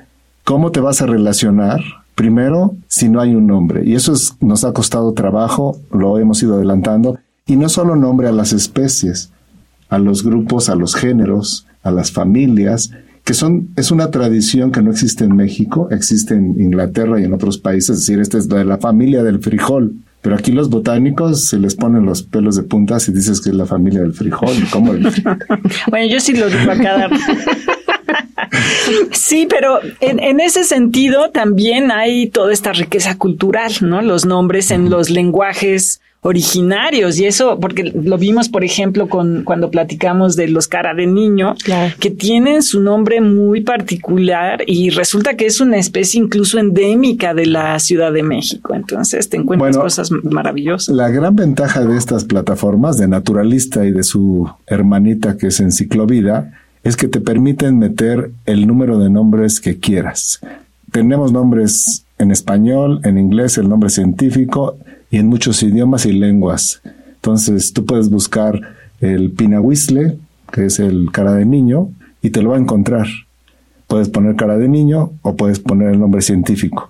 ¿cómo 0.43 0.71
te 0.71 0.79
vas 0.79 1.01
a 1.01 1.05
relacionar? 1.05 1.81
Primero, 2.21 2.75
si 2.87 3.09
no 3.09 3.19
hay 3.19 3.33
un 3.33 3.47
nombre. 3.47 3.81
Y 3.83 3.95
eso 3.95 4.13
nos 4.41 4.63
ha 4.63 4.73
costado 4.73 5.11
trabajo, 5.13 5.79
lo 5.91 6.19
hemos 6.19 6.43
ido 6.43 6.53
adelantando. 6.53 7.17
Y 7.47 7.55
no 7.55 7.67
solo 7.67 7.95
nombre 7.95 8.27
a 8.27 8.31
las 8.31 8.53
especies, 8.53 9.31
a 9.89 9.97
los 9.97 10.23
grupos, 10.23 10.69
a 10.69 10.75
los 10.75 10.93
géneros, 10.93 11.65
a 11.81 11.89
las 11.89 12.11
familias, 12.11 12.91
que 13.23 13.33
son, 13.33 13.69
es 13.75 13.89
una 13.89 14.11
tradición 14.11 14.71
que 14.71 14.83
no 14.83 14.91
existe 14.91 15.23
en 15.23 15.35
México, 15.35 15.87
existe 15.89 16.35
en 16.35 16.61
Inglaterra 16.61 17.19
y 17.19 17.23
en 17.23 17.33
otros 17.33 17.57
países, 17.57 17.89
es 17.89 18.05
decir, 18.05 18.19
esta 18.19 18.37
es 18.37 18.47
de 18.47 18.65
la 18.65 18.77
familia 18.77 19.23
del 19.23 19.39
frijol. 19.39 19.95
Pero 20.21 20.35
aquí 20.35 20.51
los 20.51 20.69
botánicos 20.69 21.45
se 21.45 21.57
les 21.57 21.73
ponen 21.73 22.05
los 22.05 22.21
pelos 22.21 22.55
de 22.55 22.61
punta 22.61 22.99
si 22.99 23.11
dices 23.11 23.41
que 23.41 23.49
es 23.49 23.55
la 23.55 23.65
familia 23.65 24.01
del 24.01 24.13
frijol. 24.13 24.53
¿Cómo? 24.71 24.93
bueno, 25.89 26.07
yo 26.07 26.19
sí 26.19 26.33
lo 26.33 26.47
digo 26.47 26.69
a 26.71 26.77
cada 26.77 27.09
Sí, 29.11 29.47
pero 29.49 29.79
en, 29.99 30.19
en, 30.19 30.39
ese 30.39 30.63
sentido 30.63 31.29
también 31.31 31.91
hay 31.91 32.27
toda 32.27 32.51
esta 32.51 32.73
riqueza 32.73 33.17
cultural, 33.17 33.71
¿no? 33.81 34.01
Los 34.01 34.25
nombres 34.25 34.71
en 34.71 34.89
los 34.89 35.09
lenguajes 35.09 36.01
originarios 36.23 37.19
y 37.19 37.25
eso 37.25 37.59
porque 37.59 37.83
lo 37.83 38.17
vimos 38.17 38.47
por 38.47 38.63
ejemplo 38.63 39.09
con 39.09 39.43
cuando 39.43 39.71
platicamos 39.71 40.35
de 40.35 40.47
los 40.47 40.67
cara 40.67 40.93
de 40.93 41.07
niño 41.07 41.55
que 41.99 42.11
tienen 42.11 42.61
su 42.61 42.79
nombre 42.79 43.21
muy 43.21 43.61
particular 43.61 44.61
y 44.67 44.91
resulta 44.91 45.35
que 45.35 45.47
es 45.47 45.59
una 45.61 45.77
especie 45.77 46.21
incluso 46.21 46.59
endémica 46.59 47.33
de 47.33 47.47
la 47.47 47.79
Ciudad 47.79 48.13
de 48.13 48.21
México. 48.21 48.75
Entonces 48.75 49.29
te 49.29 49.37
encuentras 49.37 49.77
cosas 49.77 50.11
maravillosas. 50.11 50.95
la 50.95 51.09
gran 51.09 51.35
ventaja 51.35 51.83
de 51.83 51.97
estas 51.97 52.25
plataformas 52.25 52.97
de 52.97 53.07
Naturalista 53.07 53.83
y 53.85 53.91
de 53.91 54.03
su 54.03 54.47
hermanita 54.67 55.37
que 55.37 55.47
es 55.47 55.59
Enciclovida 55.59 56.60
es 56.83 56.97
que 56.97 57.07
te 57.07 57.21
permiten 57.21 57.77
meter 57.79 58.31
el 58.45 58.67
número 58.67 58.97
de 58.99 59.09
nombres 59.09 59.59
que 59.59 59.79
quieras 59.79 60.41
tenemos 60.91 61.31
nombres 61.31 62.05
en 62.17 62.31
español 62.31 62.99
en 63.03 63.17
inglés 63.17 63.57
el 63.57 63.69
nombre 63.69 63.89
científico 63.89 64.77
y 65.09 65.17
en 65.17 65.27
muchos 65.27 65.63
idiomas 65.63 66.05
y 66.05 66.11
lenguas. 66.11 66.81
Entonces 67.15 67.73
tú 67.73 67.85
puedes 67.85 68.09
buscar 68.09 68.59
el 68.99 69.31
pinahuisle, 69.31 70.17
que 70.51 70.65
es 70.65 70.79
el 70.79 71.11
cara 71.11 71.33
de 71.33 71.45
niño, 71.45 71.89
y 72.21 72.29
te 72.29 72.41
lo 72.41 72.51
va 72.51 72.57
a 72.57 72.59
encontrar. 72.59 73.07
Puedes 73.87 74.09
poner 74.09 74.35
cara 74.35 74.57
de 74.57 74.67
niño 74.67 75.11
o 75.21 75.35
puedes 75.35 75.59
poner 75.59 75.89
el 75.89 75.99
nombre 75.99 76.21
científico. 76.21 76.89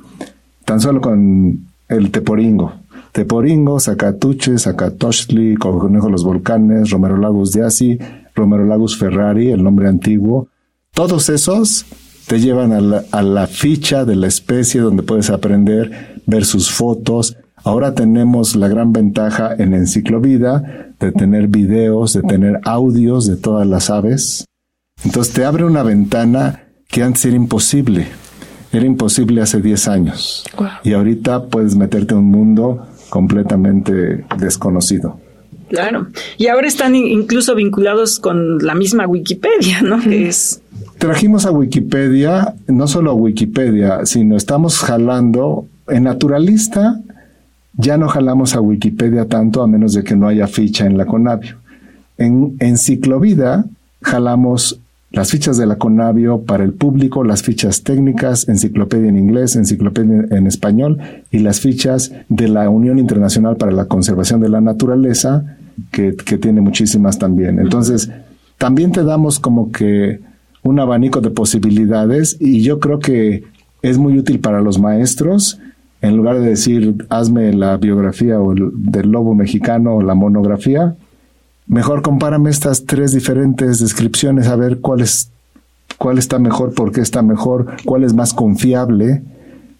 Tan 0.65 0.79
solo 0.79 1.00
con 1.00 1.65
el 1.88 2.12
teporingo. 2.12 2.74
Teporingo, 3.12 3.79
Zacatuche, 3.79 4.57
Zacatochtli, 4.57 5.55
Conejo 5.55 6.10
los 6.10 6.24
Volcanes, 6.24 6.91
Romero 6.91 7.17
Lagos 7.17 7.51
de 7.51 7.65
Asi, 7.65 8.00
Romero 8.41 8.65
Lagos 8.65 8.98
Ferrari, 8.98 9.51
el 9.51 9.63
nombre 9.63 9.88
antiguo. 9.88 10.50
Todos 10.93 11.29
esos 11.29 11.86
te 12.27 12.39
llevan 12.39 12.74
a 12.74 12.81
la, 12.81 13.03
a 13.12 13.21
la 13.21 13.48
ficha 13.48 14.05
de 14.05 14.15
la 14.15 14.27
especie 14.27 14.81
donde 14.81 15.03
puedes 15.03 15.29
aprender, 15.29 16.21
ver 16.25 16.45
sus 16.45 16.71
fotos, 16.71 17.38
Ahora 17.63 17.93
tenemos 17.93 18.55
la 18.55 18.67
gran 18.67 18.91
ventaja 18.91 19.53
en 19.57 19.74
Enciclovida 19.74 20.93
de 21.00 21.12
tener 21.12 21.48
videos, 21.48 22.13
de 22.13 22.24
tener 22.24 22.60
audios 22.63 23.27
de 23.27 23.38
todas 23.38 23.67
las 23.67 23.89
aves. 23.89 24.45
Entonces 25.03 25.33
te 25.33 25.45
abre 25.45 25.63
una 25.63 25.83
ventana 25.83 26.63
que 26.88 27.03
antes 27.03 27.25
era 27.25 27.36
imposible. 27.36 28.07
Era 28.71 28.86
imposible 28.86 29.41
hace 29.41 29.62
10 29.62 29.88
años. 29.89 30.43
Y 30.83 30.93
ahorita 30.93 31.48
puedes 31.48 31.75
meterte 31.75 32.13
en 32.13 32.21
un 32.21 32.31
mundo 32.31 32.88
completamente 33.10 34.25
desconocido. 34.39 35.19
Claro. 35.72 36.08
Y 36.38 36.48
ahora 36.48 36.68
están 36.68 36.96
incluso 36.96 37.56
vinculados 37.56 38.20
con 38.20 38.60
la 38.60 38.75
misma 38.75 39.08
Wikipedia, 39.08 39.82
¿no? 39.82 40.00
Que 40.00 40.28
es 40.28 40.62
Trajimos 40.98 41.46
a 41.48 41.51
Wikipedia, 41.51 42.54
no 42.68 42.88
solo 42.88 43.12
a 43.12 43.13
Wikipedia, 43.16 44.06
sino 44.06 44.38
estamos 44.38 44.78
jalando 44.80 45.66
en 45.88 46.04
Naturalista 46.04 47.00
ya 47.74 47.98
no 47.98 48.08
jalamos 48.10 48.56
a 48.56 48.62
Wikipedia 48.62 49.25
tanto 49.25 49.62
a 49.62 49.68
menos 49.68 49.94
de 49.94 50.04
que 50.04 50.16
no 50.16 50.28
haya 50.28 50.48
ficha 50.48 50.86
en 50.86 50.98
la 50.98 51.06
Conavio. 51.06 51.56
En 52.18 52.56
Enciclovida 52.60 53.66
jalamos 54.01 54.80
las 55.12 55.32
fichas 55.32 55.58
de 55.58 55.66
la 55.66 55.78
Conavio 55.78 56.42
para 56.42 56.63
el 56.63 56.74
público, 56.74 57.24
las 57.24 57.44
fichas 57.44 57.84
técnicas, 57.84 58.48
enciclopedia 58.48 59.10
en 59.10 59.18
inglés, 59.18 59.56
enciclopedia 59.56 60.25
en 60.32 60.48
español 60.48 61.00
y 61.32 61.40
las 61.40 61.60
fichas 61.60 62.12
de 62.30 62.48
la 62.48 62.70
Unión 62.70 63.00
Internacional 63.00 63.58
para 63.58 63.72
la 63.72 63.86
Conservación 63.86 64.42
de 64.42 64.50
la 64.50 64.62
Naturaleza, 64.62 65.58
que, 65.92 66.16
que 66.16 66.38
tiene 66.38 66.62
muchísimas 66.62 67.18
también. 67.20 67.60
Entonces, 67.60 68.10
también 68.58 68.92
te 68.92 69.04
damos 69.04 69.40
como 69.40 69.72
que 69.72 70.20
un 70.63 70.80
abanico 70.80 71.22
de 71.22 71.32
posibilidades 71.32 72.38
y 72.40 72.62
yo 72.62 72.80
creo 72.80 73.00
que 73.00 73.44
es 73.82 73.98
muy 73.98 74.18
útil 74.18 74.40
para 74.40 74.62
los 74.62 74.80
maestros 74.80 75.60
en 76.01 76.18
lugar 76.18 76.40
de 76.40 76.50
decir, 76.50 77.06
hazme 77.10 77.54
la 77.54 77.78
biografía 77.78 78.42
o 78.42 78.54
del 78.56 79.12
lobo 79.12 79.36
mexicano 79.36 79.96
o 79.96 80.01
la 80.01 80.16
monografía, 80.16 80.96
mejor 81.68 82.01
compárame 82.01 82.50
estas 82.50 82.86
tres 82.86 83.13
diferentes 83.13 83.80
descripciones 83.80 84.48
a 84.48 84.56
ver 84.56 84.80
cuál 84.80 85.01
es 85.01 85.32
cuál 85.98 86.18
está 86.18 86.40
mejor, 86.40 86.74
por 86.74 86.92
qué 86.92 87.01
está 87.01 87.22
mejor, 87.22 87.68
cuál 87.86 88.04
es 88.04 88.13
más 88.16 88.34
confiable, 88.34 89.22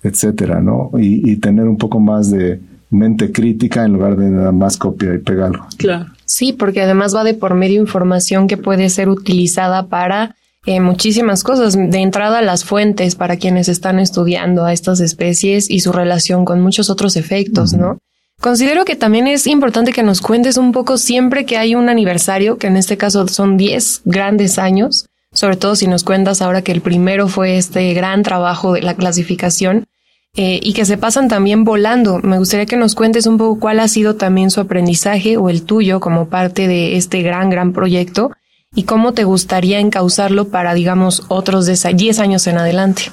etcétera, 0.03 0.62
¿no? 0.62 0.91
Y, 1.00 1.38
tener 1.38 1.67
un 1.67 1.77
poco 1.77 2.00
más 2.00 2.29
de 2.29 2.62
mente 2.91 3.31
crítica 3.31 3.83
en 3.83 3.93
lugar 3.93 4.17
de 4.17 4.29
nada 4.29 4.51
más 4.51 4.77
copia 4.77 5.13
y 5.15 5.17
pegarlo. 5.17 5.65
Claro. 5.77 6.07
Sí, 6.25 6.53
porque 6.53 6.81
además 6.81 7.15
va 7.15 7.24
de 7.24 7.33
por 7.33 7.55
medio 7.55 7.81
información 7.81 8.48
que 8.48 8.57
puede 8.57 8.89
ser 8.89 9.10
utilizada 9.10 9.88
para 9.88 10.36
eh, 10.65 10.79
muchísimas 10.79 11.43
cosas. 11.43 11.75
De 11.75 12.00
entrada, 12.00 12.41
las 12.41 12.63
fuentes 12.63 13.15
para 13.15 13.38
quienes 13.38 13.67
están 13.67 14.00
estudiando 14.00 14.65
a 14.65 14.74
estas 14.74 15.00
especies 15.00 15.69
y 15.69 15.79
su 15.79 15.91
relación 15.91 16.45
con 16.45 16.62
muchos 16.62 16.89
otros 16.89 17.15
efectos, 17.15 17.74
¿no? 17.74 17.98
Considero 18.39 18.86
que 18.86 18.95
también 18.95 19.27
es 19.27 19.45
importante 19.45 19.93
que 19.93 20.03
nos 20.03 20.19
cuentes 20.19 20.57
un 20.57 20.71
poco 20.71 20.98
siempre 20.98 21.45
que 21.45 21.57
hay 21.57 21.75
un 21.75 21.89
aniversario, 21.89 22.57
que 22.57 22.67
en 22.67 22.75
este 22.75 22.98
caso 22.98 23.27
son 23.27 23.55
10 23.55 24.01
grandes 24.05 24.57
años, 24.57 25.05
sobre 25.31 25.57
todo 25.57 25.75
si 25.75 25.88
nos 25.88 26.03
cuentas 26.03 26.41
ahora 26.41 26.63
que 26.63 26.71
el 26.71 26.81
primero 26.81 27.27
fue 27.27 27.57
este 27.57 27.93
gran 27.93 28.24
trabajo 28.24 28.74
de 28.74 28.81
la 28.81 28.95
clasificación, 28.95 29.86
eh, 30.35 30.59
y 30.63 30.73
que 30.73 30.85
se 30.85 30.97
pasan 30.97 31.27
también 31.27 31.63
volando. 31.63 32.19
Me 32.19 32.38
gustaría 32.38 32.65
que 32.65 32.77
nos 32.77 32.95
cuentes 32.95 33.27
un 33.27 33.38
poco 33.38 33.59
cuál 33.59 33.79
ha 33.79 33.88
sido 33.88 34.15
también 34.15 34.50
su 34.50 34.61
aprendizaje 34.61 35.38
o 35.38 35.50
el 35.50 35.63
tuyo 35.63 36.00
como 36.00 36.27
parte 36.27 36.67
de 36.67 36.95
este 36.95 37.21
gran, 37.21 37.50
gran 37.50 37.73
proyecto 37.73 38.31
y 38.73 38.83
cómo 38.83 39.11
te 39.11 39.25
gustaría 39.25 39.79
encauzarlo 39.79 40.47
para, 40.47 40.73
digamos, 40.73 41.25
otros 41.27 41.65
de 41.65 41.77
10 41.93 42.19
años 42.19 42.47
en 42.47 42.57
adelante? 42.57 43.03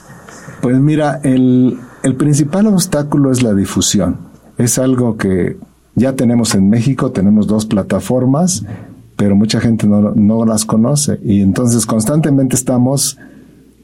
Pues 0.62 0.78
mira, 0.78 1.20
el, 1.24 1.78
el 2.04 2.14
principal 2.14 2.68
obstáculo 2.68 3.32
es 3.32 3.42
la 3.42 3.54
difusión. 3.54 4.18
Es 4.56 4.78
algo 4.78 5.16
que 5.16 5.56
ya 5.96 6.12
tenemos 6.12 6.54
en 6.54 6.68
México, 6.68 7.10
tenemos 7.10 7.48
dos 7.48 7.66
plataformas, 7.66 8.64
pero 9.16 9.34
mucha 9.34 9.60
gente 9.60 9.88
no, 9.88 10.12
no 10.14 10.44
las 10.44 10.64
conoce 10.64 11.18
y 11.24 11.40
entonces 11.40 11.86
constantemente 11.86 12.54
estamos 12.54 13.18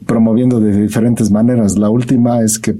promoviendo 0.05 0.59
de 0.59 0.81
diferentes 0.81 1.31
maneras. 1.31 1.77
La 1.77 1.89
última 1.89 2.41
es 2.41 2.59
que 2.59 2.73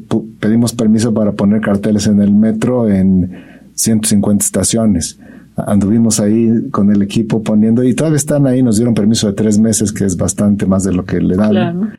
pedimos 0.45 0.73
permiso 0.73 1.11
para 1.11 1.31
poner 1.31 1.61
carteles 1.61 2.05
en 2.05 2.21
el 2.21 2.31
metro 2.31 2.87
en 2.87 3.31
150 3.73 4.45
estaciones 4.45 5.19
anduvimos 5.55 6.19
ahí 6.19 6.69
con 6.71 6.91
el 6.91 7.01
equipo 7.01 7.41
poniendo 7.41 7.83
y 7.83 7.93
todavía 7.93 8.17
están 8.17 8.45
ahí, 8.47 8.61
nos 8.61 8.75
dieron 8.75 8.93
permiso 8.93 9.27
de 9.27 9.33
tres 9.33 9.57
meses, 9.57 9.91
que 9.91 10.05
es 10.05 10.17
bastante 10.17 10.65
más 10.65 10.83
de 10.83 10.93
lo 10.93 11.05
que 11.05 11.21
le 11.21 11.35
dan. 11.35 11.97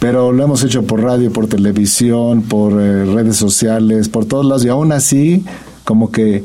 Pero 0.00 0.32
lo 0.32 0.42
hemos 0.42 0.62
hecho 0.64 0.84
por 0.84 1.02
radio, 1.02 1.32
por 1.32 1.48
televisión, 1.48 2.42
por 2.42 2.80
eh, 2.80 3.04
redes 3.04 3.36
sociales, 3.36 4.08
por 4.08 4.26
todos 4.26 4.46
lados 4.46 4.64
y 4.64 4.68
aún 4.68 4.92
así 4.92 5.44
como 5.84 6.10
que 6.10 6.44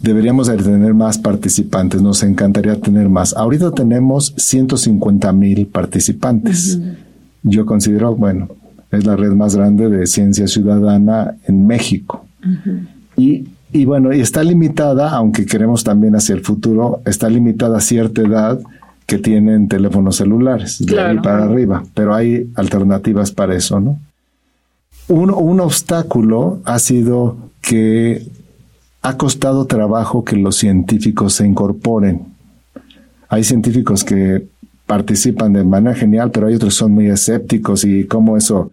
deberíamos 0.00 0.48
tener 0.48 0.94
más 0.94 1.18
participantes, 1.18 2.02
nos 2.02 2.22
encantaría 2.22 2.80
tener 2.80 3.08
más. 3.08 3.34
Ahorita 3.34 3.72
tenemos 3.72 4.34
150 4.36 5.32
mil 5.32 5.66
participantes. 5.66 6.80
Yo 7.42 7.66
considero, 7.66 8.14
bueno, 8.14 8.48
es 8.92 9.04
la 9.04 9.16
red 9.16 9.32
más 9.32 9.56
grande 9.56 9.88
de 9.88 10.06
ciencia 10.06 10.46
ciudadana 10.46 11.34
en 11.48 11.66
México. 11.66 12.24
Y 13.16 13.46
y 13.74 13.86
bueno, 13.86 14.12
y 14.12 14.20
está 14.20 14.44
limitada, 14.44 15.12
aunque 15.12 15.46
queremos 15.46 15.82
también 15.82 16.14
hacia 16.14 16.34
el 16.34 16.42
futuro, 16.42 17.00
está 17.06 17.30
limitada 17.30 17.78
a 17.78 17.80
cierta 17.80 18.20
edad 18.20 18.60
que 19.06 19.16
tienen 19.16 19.66
teléfonos 19.66 20.16
celulares, 20.16 20.84
de 20.84 21.00
ahí 21.00 21.18
para 21.18 21.44
arriba, 21.44 21.82
pero 21.94 22.14
hay 22.14 22.50
alternativas 22.54 23.32
para 23.32 23.56
eso, 23.56 23.80
¿no? 23.80 23.98
un, 25.08 25.30
un 25.30 25.60
obstáculo 25.60 26.60
ha 26.64 26.78
sido 26.78 27.36
que 27.60 28.26
ha 29.02 29.16
costado 29.16 29.66
trabajo 29.66 30.24
que 30.24 30.36
los 30.36 30.56
científicos 30.56 31.34
se 31.34 31.46
incorporen. 31.46 32.26
Hay 33.28 33.44
científicos 33.44 34.04
que 34.04 34.46
participan 34.86 35.54
de 35.54 35.64
manera 35.64 35.94
genial, 35.94 36.30
pero 36.30 36.46
hay 36.46 36.54
otros 36.54 36.74
que 36.74 36.78
son 36.78 36.92
muy 36.92 37.06
escépticos 37.08 37.84
y 37.84 38.04
cómo 38.04 38.36
eso, 38.36 38.70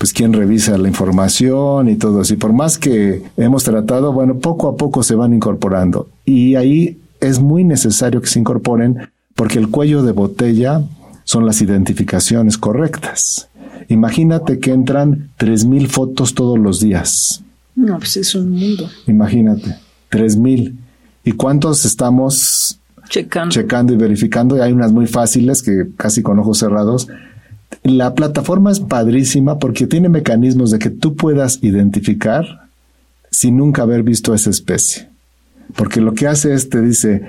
pues 0.00 0.14
quién 0.14 0.32
revisa 0.32 0.78
la 0.78 0.88
información 0.88 1.90
y 1.90 1.96
todo 1.96 2.22
así. 2.22 2.36
Por 2.36 2.54
más 2.54 2.78
que 2.78 3.22
hemos 3.36 3.64
tratado, 3.64 4.14
bueno, 4.14 4.38
poco 4.38 4.70
a 4.70 4.76
poco 4.78 5.02
se 5.02 5.14
van 5.14 5.34
incorporando. 5.34 6.08
Y 6.24 6.54
ahí 6.54 6.98
es 7.20 7.38
muy 7.38 7.64
necesario 7.64 8.22
que 8.22 8.26
se 8.28 8.38
incorporen 8.38 9.10
porque 9.34 9.58
el 9.58 9.68
cuello 9.68 10.02
de 10.02 10.12
botella 10.12 10.82
son 11.24 11.44
las 11.44 11.60
identificaciones 11.60 12.56
correctas. 12.56 13.50
Imagínate 13.88 14.58
que 14.58 14.72
entran 14.72 15.32
3.000 15.38 15.88
fotos 15.88 16.34
todos 16.34 16.58
los 16.58 16.80
días. 16.80 17.42
No, 17.76 17.98
pues 17.98 18.16
es 18.16 18.34
un 18.34 18.52
mundo. 18.52 18.88
Imagínate, 19.06 19.76
3.000. 20.10 20.76
¿Y 21.24 21.32
cuántos 21.32 21.84
estamos 21.84 22.80
checando. 23.10 23.52
checando 23.52 23.92
y 23.92 23.96
verificando? 23.98 24.56
Y 24.56 24.60
hay 24.60 24.72
unas 24.72 24.92
muy 24.92 25.06
fáciles 25.06 25.62
que 25.62 25.90
casi 25.98 26.22
con 26.22 26.38
ojos 26.38 26.56
cerrados. 26.56 27.06
La 27.82 28.14
plataforma 28.14 28.70
es 28.70 28.80
padrísima 28.80 29.58
porque 29.58 29.86
tiene 29.86 30.08
mecanismos 30.08 30.70
de 30.70 30.78
que 30.78 30.90
tú 30.90 31.16
puedas 31.16 31.62
identificar 31.62 32.68
sin 33.30 33.56
nunca 33.56 33.82
haber 33.82 34.02
visto 34.02 34.34
esa 34.34 34.50
especie. 34.50 35.08
Porque 35.76 36.00
lo 36.00 36.14
que 36.14 36.26
hace 36.26 36.52
es 36.52 36.68
te 36.68 36.80
dice, 36.80 37.22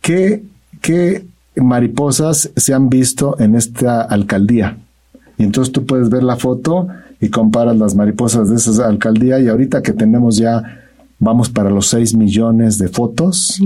¿qué, 0.00 0.42
qué 0.80 1.26
mariposas 1.56 2.50
se 2.56 2.74
han 2.74 2.88
visto 2.88 3.38
en 3.40 3.56
esta 3.56 4.02
alcaldía? 4.02 4.78
Y 5.36 5.44
entonces 5.44 5.72
tú 5.72 5.84
puedes 5.84 6.08
ver 6.08 6.22
la 6.22 6.36
foto 6.36 6.88
y 7.20 7.28
comparas 7.28 7.76
las 7.76 7.94
mariposas 7.94 8.48
de 8.48 8.56
esa 8.56 8.86
alcaldía 8.86 9.40
y 9.40 9.48
ahorita 9.48 9.82
que 9.82 9.92
tenemos 9.92 10.36
ya, 10.36 10.80
vamos 11.18 11.50
para 11.50 11.70
los 11.70 11.88
6 11.88 12.14
millones 12.14 12.78
de 12.78 12.88
fotos, 12.88 13.60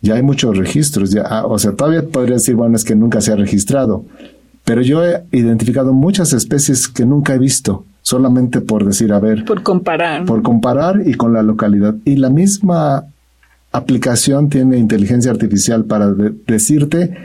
ya 0.00 0.14
hay 0.14 0.22
muchos 0.22 0.56
registros, 0.56 1.10
ya, 1.10 1.22
ah, 1.22 1.46
o 1.46 1.58
sea, 1.58 1.72
todavía 1.72 2.06
podría 2.06 2.34
decir, 2.36 2.54
bueno, 2.54 2.76
es 2.76 2.84
que 2.84 2.94
nunca 2.94 3.20
se 3.20 3.32
ha 3.32 3.36
registrado, 3.36 4.04
pero 4.66 4.82
yo 4.82 5.04
he 5.04 5.22
identificado 5.30 5.92
muchas 5.92 6.32
especies 6.32 6.88
que 6.88 7.06
nunca 7.06 7.32
he 7.32 7.38
visto, 7.38 7.84
solamente 8.02 8.60
por 8.60 8.84
decir, 8.84 9.12
a 9.12 9.20
ver. 9.20 9.44
Por 9.44 9.62
comparar. 9.62 10.24
Por 10.24 10.42
comparar 10.42 11.02
y 11.06 11.14
con 11.14 11.32
la 11.32 11.44
localidad. 11.44 11.94
Y 12.04 12.16
la 12.16 12.30
misma 12.30 13.04
aplicación 13.70 14.48
tiene 14.50 14.76
inteligencia 14.76 15.30
artificial 15.30 15.84
para 15.84 16.12
decirte, 16.12 17.16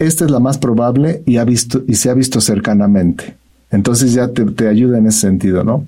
esta 0.00 0.24
es 0.24 0.32
la 0.32 0.40
más 0.40 0.58
probable 0.58 1.22
y, 1.26 1.36
ha 1.36 1.44
visto, 1.44 1.84
y 1.86 1.94
se 1.94 2.10
ha 2.10 2.14
visto 2.14 2.40
cercanamente. 2.40 3.36
Entonces 3.70 4.12
ya 4.12 4.26
te, 4.26 4.44
te, 4.46 4.66
ayuda 4.66 4.98
en 4.98 5.06
ese 5.06 5.20
sentido, 5.20 5.62
¿no? 5.62 5.84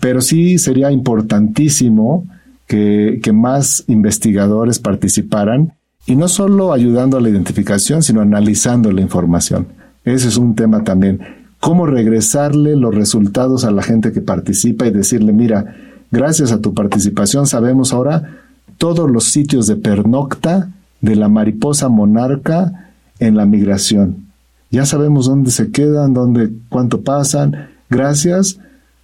Pero 0.00 0.22
sí 0.22 0.58
sería 0.58 0.90
importantísimo 0.90 2.26
que, 2.66 3.20
que 3.22 3.32
más 3.32 3.84
investigadores 3.86 4.80
participaran 4.80 5.74
y 6.04 6.16
no 6.16 6.26
solo 6.26 6.72
ayudando 6.72 7.16
a 7.16 7.20
la 7.20 7.28
identificación, 7.28 8.02
sino 8.02 8.22
analizando 8.22 8.90
la 8.90 9.02
información. 9.02 9.78
Ese 10.04 10.28
es 10.28 10.36
un 10.36 10.54
tema 10.54 10.84
también. 10.84 11.20
Cómo 11.58 11.86
regresarle 11.86 12.76
los 12.76 12.94
resultados 12.94 13.64
a 13.64 13.70
la 13.70 13.82
gente 13.82 14.12
que 14.12 14.20
participa 14.20 14.86
y 14.86 14.90
decirle, 14.90 15.32
mira, 15.32 15.76
gracias 16.10 16.52
a 16.52 16.60
tu 16.60 16.72
participación 16.74 17.46
sabemos 17.46 17.92
ahora 17.92 18.38
todos 18.78 19.10
los 19.10 19.24
sitios 19.24 19.66
de 19.66 19.76
pernocta 19.76 20.70
de 21.00 21.16
la 21.16 21.28
mariposa 21.28 21.88
monarca 21.88 22.92
en 23.18 23.36
la 23.36 23.44
migración. 23.44 24.26
Ya 24.70 24.86
sabemos 24.86 25.26
dónde 25.26 25.50
se 25.50 25.70
quedan, 25.70 26.14
dónde, 26.14 26.50
cuánto 26.68 27.02
pasan. 27.02 27.68
Gracias 27.90 28.58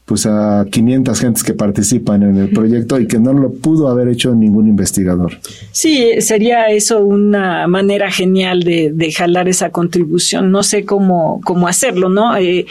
pues 0.06 0.24
a 0.24 0.64
500 0.70 1.20
gentes 1.20 1.42
que 1.42 1.52
participan 1.52 2.22
en 2.22 2.36
el 2.36 2.50
proyecto 2.50 3.00
y 3.00 3.08
que 3.08 3.18
no 3.18 3.32
lo 3.32 3.52
pudo 3.52 3.88
haber 3.88 4.08
hecho 4.08 4.32
ningún 4.36 4.68
investigador. 4.68 5.36
Sí, 5.72 6.20
sería 6.20 6.66
eso 6.66 7.00
una 7.00 7.66
manera 7.66 8.08
genial 8.12 8.62
de, 8.62 8.92
de 8.94 9.12
jalar 9.12 9.48
esa 9.48 9.70
contribución. 9.70 10.52
No 10.52 10.62
sé 10.62 10.84
cómo, 10.84 11.40
cómo 11.42 11.66
hacerlo, 11.66 12.08
¿no? 12.08 12.36
Eh, 12.36 12.66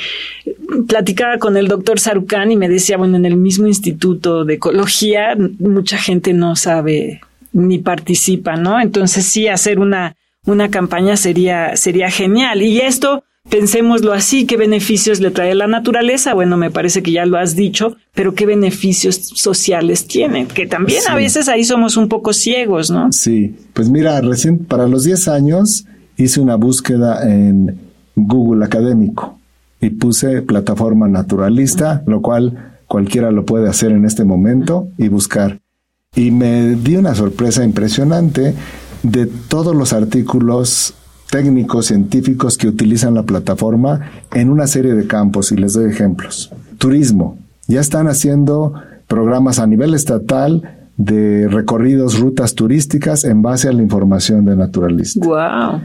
platicaba 0.88 1.38
con 1.38 1.58
el 1.58 1.68
doctor 1.68 2.00
Sarucán 2.00 2.54
y 2.54 2.56
me 2.56 2.70
decía, 2.70 2.96
bueno, 2.96 3.18
en 3.18 3.26
el 3.26 3.36
mismo 3.36 3.68
instituto 3.68 4.46
de 4.46 4.54
ecología 4.54 5.36
mucha 5.60 5.98
gente 5.98 6.32
no 6.32 6.56
sabe 6.56 7.20
ni 7.52 7.80
participa, 7.80 8.56
¿no? 8.56 8.80
Entonces 8.80 9.26
sí, 9.26 9.50
hacer 9.50 9.80
una, 9.80 10.16
una 10.46 10.70
campaña 10.70 11.18
sería, 11.18 11.76
sería 11.76 12.10
genial. 12.10 12.62
Y 12.62 12.80
esto 12.80 13.26
Pensémoslo 13.50 14.12
así, 14.12 14.46
¿qué 14.48 14.58
beneficios 14.58 15.20
le 15.20 15.30
trae 15.30 15.54
la 15.54 15.68
naturaleza? 15.68 16.34
Bueno, 16.34 16.58
me 16.58 16.72
parece 16.72 17.04
que 17.04 17.12
ya 17.12 17.26
lo 17.26 17.38
has 17.38 17.56
dicho, 17.56 17.96
pero 18.14 18.34
¿qué 18.34 18.46
beneficios 18.46 19.16
sociales 19.16 20.08
tiene? 20.08 20.48
Que 20.48 20.66
también 20.66 21.02
a 21.08 21.16
veces 21.16 21.48
ahí 21.48 21.64
somos 21.64 21.96
un 21.96 22.10
poco 22.10 22.34
ciegos, 22.34 22.90
¿no? 22.90 23.12
Sí, 23.12 23.56
pues 23.74 23.90
mira, 23.90 24.20
recién 24.22 24.66
para 24.66 24.88
los 24.88 25.04
10 25.04 25.28
años 25.28 25.86
hice 26.18 26.42
una 26.42 26.56
búsqueda 26.56 27.30
en 27.30 27.80
Google 28.16 28.66
Académico 28.66 29.40
y 29.80 29.92
puse 29.92 30.42
plataforma 30.42 31.08
naturalista, 31.08 32.04
lo 32.08 32.22
cual 32.22 32.78
cualquiera 32.88 33.32
lo 33.32 33.46
puede 33.46 33.70
hacer 33.70 33.92
en 33.92 34.06
este 34.06 34.24
momento 34.24 34.88
y 34.98 35.08
buscar. 35.08 35.60
Y 36.16 36.32
me 36.32 36.76
di 36.76 36.96
una 36.96 37.14
sorpresa 37.14 37.64
impresionante 37.64 38.56
de 39.04 39.28
todos 39.28 39.76
los 39.76 39.94
artículos 39.94 40.96
técnicos 41.36 41.88
científicos 41.88 42.58
que 42.58 42.70
utilizan 42.70 43.14
la 43.14 43.24
plataforma 43.24 44.10
en 44.34 44.50
una 44.50 44.68
serie 44.68 44.94
de 44.94 45.06
campos 45.06 45.52
y 45.52 45.58
les 45.58 45.74
doy 45.74 45.90
ejemplos. 45.92 46.50
Turismo. 46.78 47.38
Ya 47.68 47.82
están 47.82 48.08
haciendo 48.08 48.74
programas 49.08 49.60
a 49.60 49.68
nivel 49.68 49.94
estatal 49.94 50.78
de 50.96 51.50
recorridos, 51.50 52.22
rutas 52.22 52.56
turísticas 52.56 53.26
en 53.26 53.42
base 53.42 53.68
a 53.68 53.74
la 53.74 53.82
información 53.82 54.46
de 54.46 54.56
naturalistas. 54.56 55.28
Wow. 55.28 55.82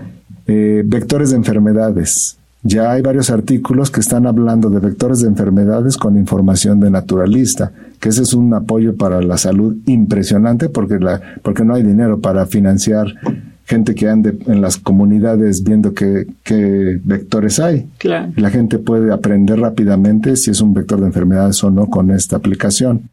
Eh, 0.46 0.84
vectores 0.86 1.30
de 1.30 1.36
enfermedades. 1.38 2.38
Ya 2.62 2.92
hay 2.92 3.02
varios 3.02 3.28
artículos 3.30 3.90
que 3.90 3.98
están 3.98 4.28
hablando 4.28 4.70
de 4.70 4.78
vectores 4.78 5.20
de 5.20 5.26
enfermedades 5.26 5.96
con 5.96 6.16
información 6.16 6.78
de 6.78 6.92
naturalista, 6.92 7.72
que 7.98 8.10
ese 8.10 8.22
es 8.22 8.34
un 8.34 8.54
apoyo 8.54 8.96
para 8.96 9.20
la 9.20 9.36
salud 9.36 9.78
impresionante 9.86 10.68
porque, 10.68 11.00
la, 11.00 11.20
porque 11.42 11.64
no 11.64 11.74
hay 11.74 11.82
dinero 11.82 12.20
para 12.20 12.46
financiar 12.46 13.08
gente 13.70 13.94
que 13.94 14.08
ande 14.08 14.36
en 14.46 14.60
las 14.60 14.76
comunidades 14.76 15.62
viendo 15.62 15.94
qué, 15.94 16.26
vectores 17.04 17.60
hay. 17.60 17.86
Claro. 17.98 18.32
la 18.36 18.50
gente 18.50 18.78
puede 18.78 19.12
aprender 19.12 19.60
rápidamente 19.60 20.34
si 20.36 20.50
es 20.50 20.60
un 20.60 20.74
vector 20.74 20.98
de 21.00 21.06
enfermedades 21.06 21.62
o 21.62 21.70
no 21.70 21.86
con 21.86 22.10
esta 22.10 22.36
aplicación. 22.36 23.08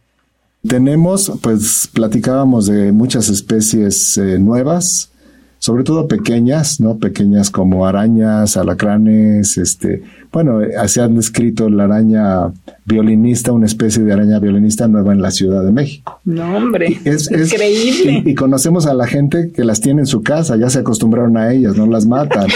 Tenemos, 0.68 1.32
pues 1.44 1.88
platicábamos 1.94 2.66
de 2.66 2.92
muchas 2.92 3.30
especies 3.30 4.18
eh, 4.18 4.40
nuevas, 4.40 5.12
sobre 5.60 5.84
todo 5.84 6.08
pequeñas, 6.08 6.80
¿no? 6.80 6.98
Pequeñas 6.98 7.50
como 7.50 7.86
arañas, 7.86 8.58
alacranes, 8.58 9.58
este, 9.58 10.04
bueno, 10.32 10.60
se 10.88 11.02
han 11.02 11.16
descrito 11.16 11.70
la 11.70 11.86
araña 11.86 12.52
violinista, 12.86 13.52
una 13.52 13.66
especie 13.66 14.04
de 14.04 14.14
araña 14.14 14.40
violinista 14.40 14.88
nueva 14.88 15.14
en 15.14 15.22
la 15.22 15.32
Ciudad 15.32 15.64
de 15.64 15.72
México. 15.72 16.20
No, 16.26 16.58
hombre, 16.58 17.00
es, 17.06 17.32
increíble. 17.32 18.24
Y, 18.26 18.36
conocemos 18.36 18.86
a 18.86 18.94
la 18.94 19.08
gente 19.08 19.52
que 19.52 19.64
las 19.64 19.82
tiene 19.82 20.02
en 20.02 20.08
su 20.08 20.22
casa, 20.22 20.56
ya 20.58 20.70
se 20.70 20.80
acostumbraron 20.80 21.38
a 21.38 21.52
ellas, 21.54 21.76
no 21.76 21.88
las 21.88 22.06
matan. 22.06 22.48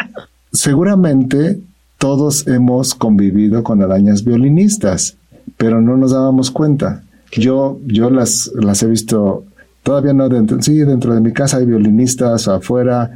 Seguramente 0.52 1.60
todos 1.98 2.46
hemos 2.46 2.94
convivido 2.94 3.62
con 3.62 3.82
arañas 3.82 4.24
violinistas, 4.24 5.16
pero 5.56 5.80
no 5.80 5.96
nos 5.96 6.12
dábamos 6.12 6.50
cuenta. 6.50 7.02
Yo, 7.32 7.78
yo 7.86 8.10
las, 8.10 8.50
las 8.54 8.82
he 8.82 8.86
visto 8.86 9.44
Todavía 9.90 10.14
no 10.14 10.28
dentro, 10.28 10.62
sí, 10.62 10.78
dentro 10.78 11.16
de 11.16 11.20
mi 11.20 11.32
casa 11.32 11.56
hay 11.56 11.66
violinistas 11.66 12.46
afuera. 12.46 13.10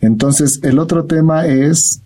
Entonces, 0.00 0.60
el 0.62 0.78
otro 0.78 1.04
tema 1.04 1.44
es 1.44 2.00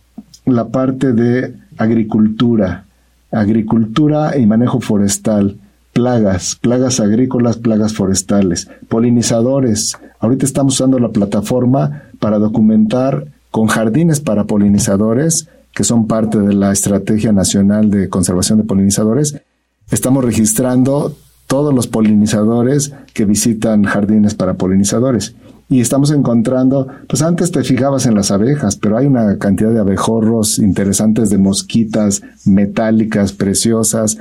la 0.45 0.67
parte 0.67 1.13
de 1.13 1.55
agricultura, 1.79 2.87
agricultura 3.31 4.37
y 4.37 4.47
manejo 4.47 4.81
forestal, 4.81 5.59
plagas, 5.93 6.57
plagas 6.61 6.99
agrícolas, 6.99 7.59
plagas 7.59 7.95
forestales, 7.95 8.69
polinizadores. 8.89 9.97
Ahorita 10.19 10.45
estamos 10.45 10.75
usando 10.75 10.99
la 10.99 11.11
plataforma 11.11 12.03
para 12.19 12.41
documentar 12.41 13.27
con 13.53 13.69
jardines 13.69 14.19
para 14.19 14.43
polinizadores, 14.43 15.49
que 15.73 15.85
son 15.85 16.09
parte 16.09 16.41
de 16.41 16.53
la 16.53 16.73
Estrategia 16.73 17.31
Nacional 17.31 17.93
de 17.93 18.09
Conservación 18.09 18.59
de 18.59 18.65
Polinizadores. 18.65 19.41
Estamos 19.89 20.25
registrando 20.25 21.15
todos 21.51 21.75
los 21.75 21.89
polinizadores 21.89 22.93
que 23.13 23.25
visitan 23.25 23.83
jardines 23.83 24.37
para 24.37 24.55
polinizadores. 24.55 25.35
Y 25.69 25.81
estamos 25.81 26.13
encontrando, 26.13 26.87
pues 27.09 27.23
antes 27.23 27.51
te 27.51 27.65
fijabas 27.65 28.07
en 28.07 28.15
las 28.15 28.31
abejas, 28.31 28.77
pero 28.77 28.97
hay 28.97 29.07
una 29.07 29.37
cantidad 29.37 29.73
de 29.73 29.81
abejorros 29.81 30.61
interesantes, 30.61 31.29
de 31.29 31.39
mosquitas 31.39 32.23
metálicas, 32.45 33.33
preciosas. 33.33 34.17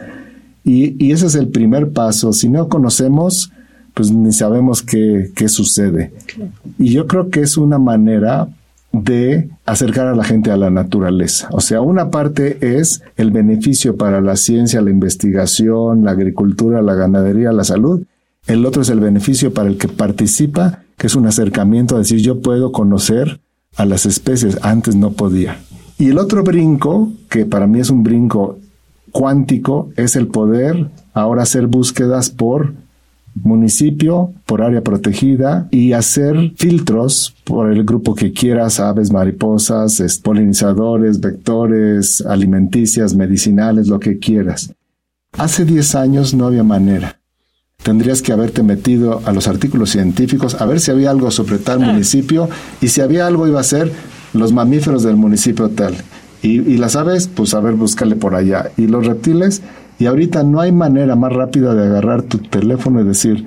Y, 0.63 1.11
ese 1.11 1.27
es 1.27 1.35
el 1.35 1.49
primer 1.49 1.91
paso. 1.91 2.33
Si 2.33 2.49
no 2.49 2.67
conocemos, 2.67 3.51
pues 3.93 4.11
ni 4.11 4.31
sabemos 4.31 4.81
qué, 4.81 5.29
qué 5.35 5.49
sucede. 5.49 6.11
Y 6.79 6.93
yo 6.93 7.05
creo 7.05 7.29
que 7.29 7.41
es 7.41 7.57
una 7.57 7.77
manera 7.77 8.47
de 8.91 9.49
acercar 9.65 10.07
a 10.07 10.15
la 10.15 10.23
gente 10.23 10.51
a 10.51 10.57
la 10.57 10.69
naturaleza. 10.69 11.47
O 11.51 11.61
sea, 11.61 11.81
una 11.81 12.09
parte 12.09 12.79
es 12.79 13.03
el 13.17 13.31
beneficio 13.31 13.97
para 13.97 14.19
la 14.21 14.35
ciencia, 14.35 14.81
la 14.81 14.89
investigación, 14.89 16.03
la 16.03 16.11
agricultura, 16.11 16.81
la 16.81 16.95
ganadería, 16.95 17.51
la 17.51 17.63
salud. 17.63 18.03
El 18.47 18.65
otro 18.65 18.81
es 18.81 18.89
el 18.89 18.99
beneficio 18.99 19.53
para 19.53 19.69
el 19.69 19.77
que 19.77 19.87
participa, 19.87 20.83
que 20.97 21.07
es 21.07 21.15
un 21.15 21.27
acercamiento 21.27 21.95
a 21.95 21.99
decir 21.99 22.19
yo 22.19 22.41
puedo 22.41 22.71
conocer 22.71 23.39
a 23.75 23.85
las 23.85 24.05
especies, 24.05 24.57
antes 24.63 24.95
no 24.95 25.11
podía. 25.11 25.59
Y 25.99 26.09
el 26.09 26.17
otro 26.17 26.43
brinco, 26.43 27.11
que 27.29 27.45
para 27.45 27.67
mí 27.67 27.79
es 27.79 27.89
un 27.89 28.03
brinco 28.03 28.57
cuántico, 29.11 29.89
es 29.95 30.15
el 30.15 30.27
poder 30.27 30.89
ahora 31.13 31.43
hacer 31.43 31.67
búsquedas 31.67 32.29
por 32.29 32.73
municipio, 33.43 34.33
por 34.45 34.61
área 34.61 34.81
protegida 34.81 35.67
y 35.71 35.93
hacer 35.93 36.53
filtros 36.55 37.35
por 37.43 37.71
el 37.71 37.83
grupo 37.83 38.15
que 38.15 38.31
quieras, 38.31 38.79
aves, 38.79 39.11
mariposas, 39.11 40.19
polinizadores, 40.23 41.19
vectores, 41.19 42.21
alimenticias, 42.21 43.15
medicinales, 43.15 43.87
lo 43.87 43.99
que 43.99 44.19
quieras. 44.19 44.73
Hace 45.33 45.65
10 45.65 45.95
años 45.95 46.33
no 46.33 46.47
había 46.47 46.63
manera. 46.63 47.19
Tendrías 47.83 48.21
que 48.21 48.33
haberte 48.33 48.61
metido 48.61 49.21
a 49.25 49.31
los 49.31 49.47
artículos 49.47 49.91
científicos 49.91 50.59
a 50.59 50.65
ver 50.65 50.79
si 50.79 50.91
había 50.91 51.11
algo 51.11 51.31
sobre 51.31 51.59
tal 51.59 51.79
municipio 51.79 52.49
y 52.81 52.89
si 52.89 52.99
había 52.99 53.25
algo 53.25 53.47
iba 53.47 53.59
a 53.59 53.63
ser 53.63 53.91
los 54.33 54.51
mamíferos 54.51 55.03
del 55.03 55.15
municipio 55.15 55.69
tal. 55.69 55.95
Y, 56.41 56.59
y 56.59 56.77
las 56.77 56.95
aves, 56.95 57.29
pues 57.33 57.53
a 57.53 57.59
ver, 57.59 57.75
búscale 57.75 58.15
por 58.15 58.35
allá. 58.35 58.71
Y 58.77 58.87
los 58.87 59.05
reptiles, 59.05 59.61
y 59.99 60.05
ahorita 60.05 60.43
no 60.43 60.61
hay 60.61 60.71
manera 60.71 61.15
más 61.15 61.33
rápida 61.33 61.75
de 61.75 61.85
agarrar 61.85 62.23
tu 62.23 62.37
teléfono 62.37 63.01
y 63.01 63.03
decir 63.03 63.45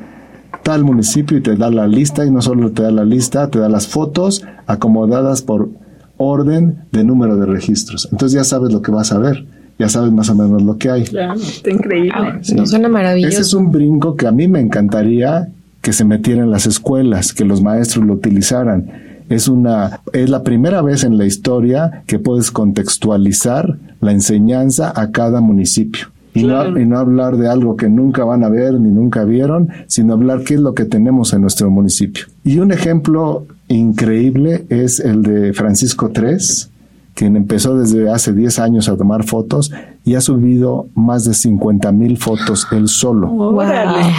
tal 0.63 0.85
municipio 0.85 1.39
y 1.39 1.41
te 1.41 1.57
da 1.57 1.71
la 1.71 1.87
lista 1.89 2.25
y 2.25 2.31
no 2.31 2.43
solo 2.43 2.71
te 2.71 2.83
da 2.83 2.91
la 2.91 3.05
lista, 3.05 3.49
te 3.49 3.59
da 3.59 3.69
las 3.69 3.89
fotos 3.89 4.45
acomodadas 4.67 5.43
por 5.43 5.71
orden 6.19 6.85
de 6.93 7.05
número 7.05 7.37
de 7.37 7.47
registros. 7.47 8.09
Entonces 8.13 8.37
ya 8.37 8.45
sabes 8.45 8.73
lo 8.73 8.83
que 8.83 8.93
vas 8.93 9.13
a 9.13 9.19
ver, 9.19 9.47
ya 9.79 9.89
sabes 9.89 10.13
más 10.13 10.29
o 10.29 10.35
menos 10.35 10.63
lo 10.63 10.77
que 10.77 10.91
hay. 10.91 11.05
Claro, 11.05 11.41
está 11.41 11.71
increíble. 11.71 12.13
Ah, 12.15 12.39
no 12.55 12.67
suena 12.67 12.89
maravilloso. 12.89 13.33
Ese 13.33 13.43
es 13.43 13.55
un 13.55 13.73
brinco 13.73 14.15
que 14.15 14.27
a 14.27 14.33
mí 14.33 14.47
me 14.47 14.61
encantaría 14.61 15.49
que 15.81 15.93
se 15.93 16.05
metiera 16.05 16.43
en 16.43 16.51
las 16.51 16.67
escuelas, 16.67 17.33
que 17.33 17.45
los 17.45 17.63
maestros 17.63 18.05
lo 18.05 18.13
utilizaran. 18.13 18.91
Es 19.29 19.49
una 19.49 20.01
es 20.13 20.29
la 20.29 20.43
primera 20.43 20.83
vez 20.83 21.03
en 21.03 21.17
la 21.17 21.25
historia 21.25 22.03
que 22.07 22.19
puedes 22.19 22.51
contextualizar 22.51 23.79
la 24.01 24.13
enseñanza 24.13 24.93
a 24.95 25.11
cada 25.11 25.41
municipio. 25.41 26.12
Y, 26.35 26.45
no, 26.45 26.79
y 26.79 26.87
no 26.87 26.99
hablar 26.99 27.37
de 27.37 27.49
algo 27.49 27.77
que 27.77 27.89
nunca 27.89 28.25
van 28.25 28.43
a 28.43 28.49
ver 28.49 28.75
ni 28.75 28.89
nunca 28.91 29.25
vieron, 29.25 29.69
sino 29.87 30.15
hablar 30.15 30.45
qué 30.45 30.55
es 30.55 30.61
lo 30.61 30.75
que 30.75 30.87
tenemos 30.87 31.33
en 31.35 31.43
nuestro 31.43 31.71
municipio. 31.71 32.25
Y 32.43 32.59
un 32.59 32.73
ejemplo 32.73 33.47
increíble 33.69 34.65
es 34.69 35.01
el 35.01 35.23
de 35.23 35.53
Francisco 35.53 36.11
III, 36.15 36.71
quien 37.15 37.37
empezó 37.37 37.77
desde 37.77 38.11
hace 38.11 38.33
10 38.33 38.59
años 38.59 38.89
a 38.89 38.97
tomar 38.97 39.25
fotos 39.25 39.71
y 40.05 40.15
ha 40.15 40.21
subido 40.21 40.87
más 40.95 41.25
de 41.25 41.35
50 41.35 41.93
mil 41.93 42.17
fotos 42.17 42.67
él 42.73 42.89
solo. 42.89 43.31
Órale. 43.31 44.13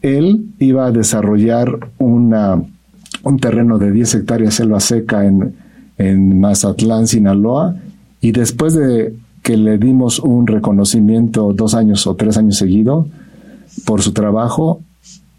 Él 0.00 0.46
iba 0.58 0.86
a 0.86 0.92
desarrollar 0.92 1.90
una, 1.98 2.62
un 3.22 3.38
terreno 3.38 3.78
de 3.78 3.92
10 3.92 4.14
hectáreas 4.16 4.54
selva 4.54 4.80
seca 4.80 5.26
en, 5.26 5.54
en 5.98 6.40
Mazatlán, 6.40 7.06
Sinaloa, 7.06 7.74
y 8.20 8.32
después 8.32 8.74
de 8.74 9.14
que 9.48 9.56
le 9.56 9.78
dimos 9.78 10.18
un 10.18 10.46
reconocimiento 10.46 11.54
dos 11.54 11.72
años 11.72 12.06
o 12.06 12.16
tres 12.16 12.36
años 12.36 12.58
seguido 12.58 13.08
por 13.86 14.02
su 14.02 14.12
trabajo, 14.12 14.82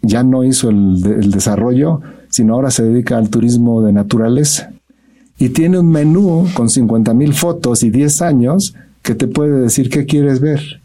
ya 0.02 0.24
no 0.24 0.42
hizo 0.42 0.68
el, 0.68 1.00
el 1.06 1.30
desarrollo, 1.30 2.00
sino 2.28 2.54
ahora 2.54 2.72
se 2.72 2.82
dedica 2.82 3.18
al 3.18 3.30
turismo 3.30 3.82
de 3.82 3.92
naturaleza. 3.92 4.72
Y 5.38 5.50
tiene 5.50 5.78
un 5.78 5.92
menú 5.92 6.48
con 6.54 6.68
50 6.68 7.14
mil 7.14 7.34
fotos 7.34 7.84
y 7.84 7.90
10 7.90 8.22
años 8.22 8.74
que 9.02 9.14
te 9.14 9.28
puede 9.28 9.60
decir 9.60 9.88
qué 9.90 10.06
quieres 10.06 10.40
ver. 10.40 10.80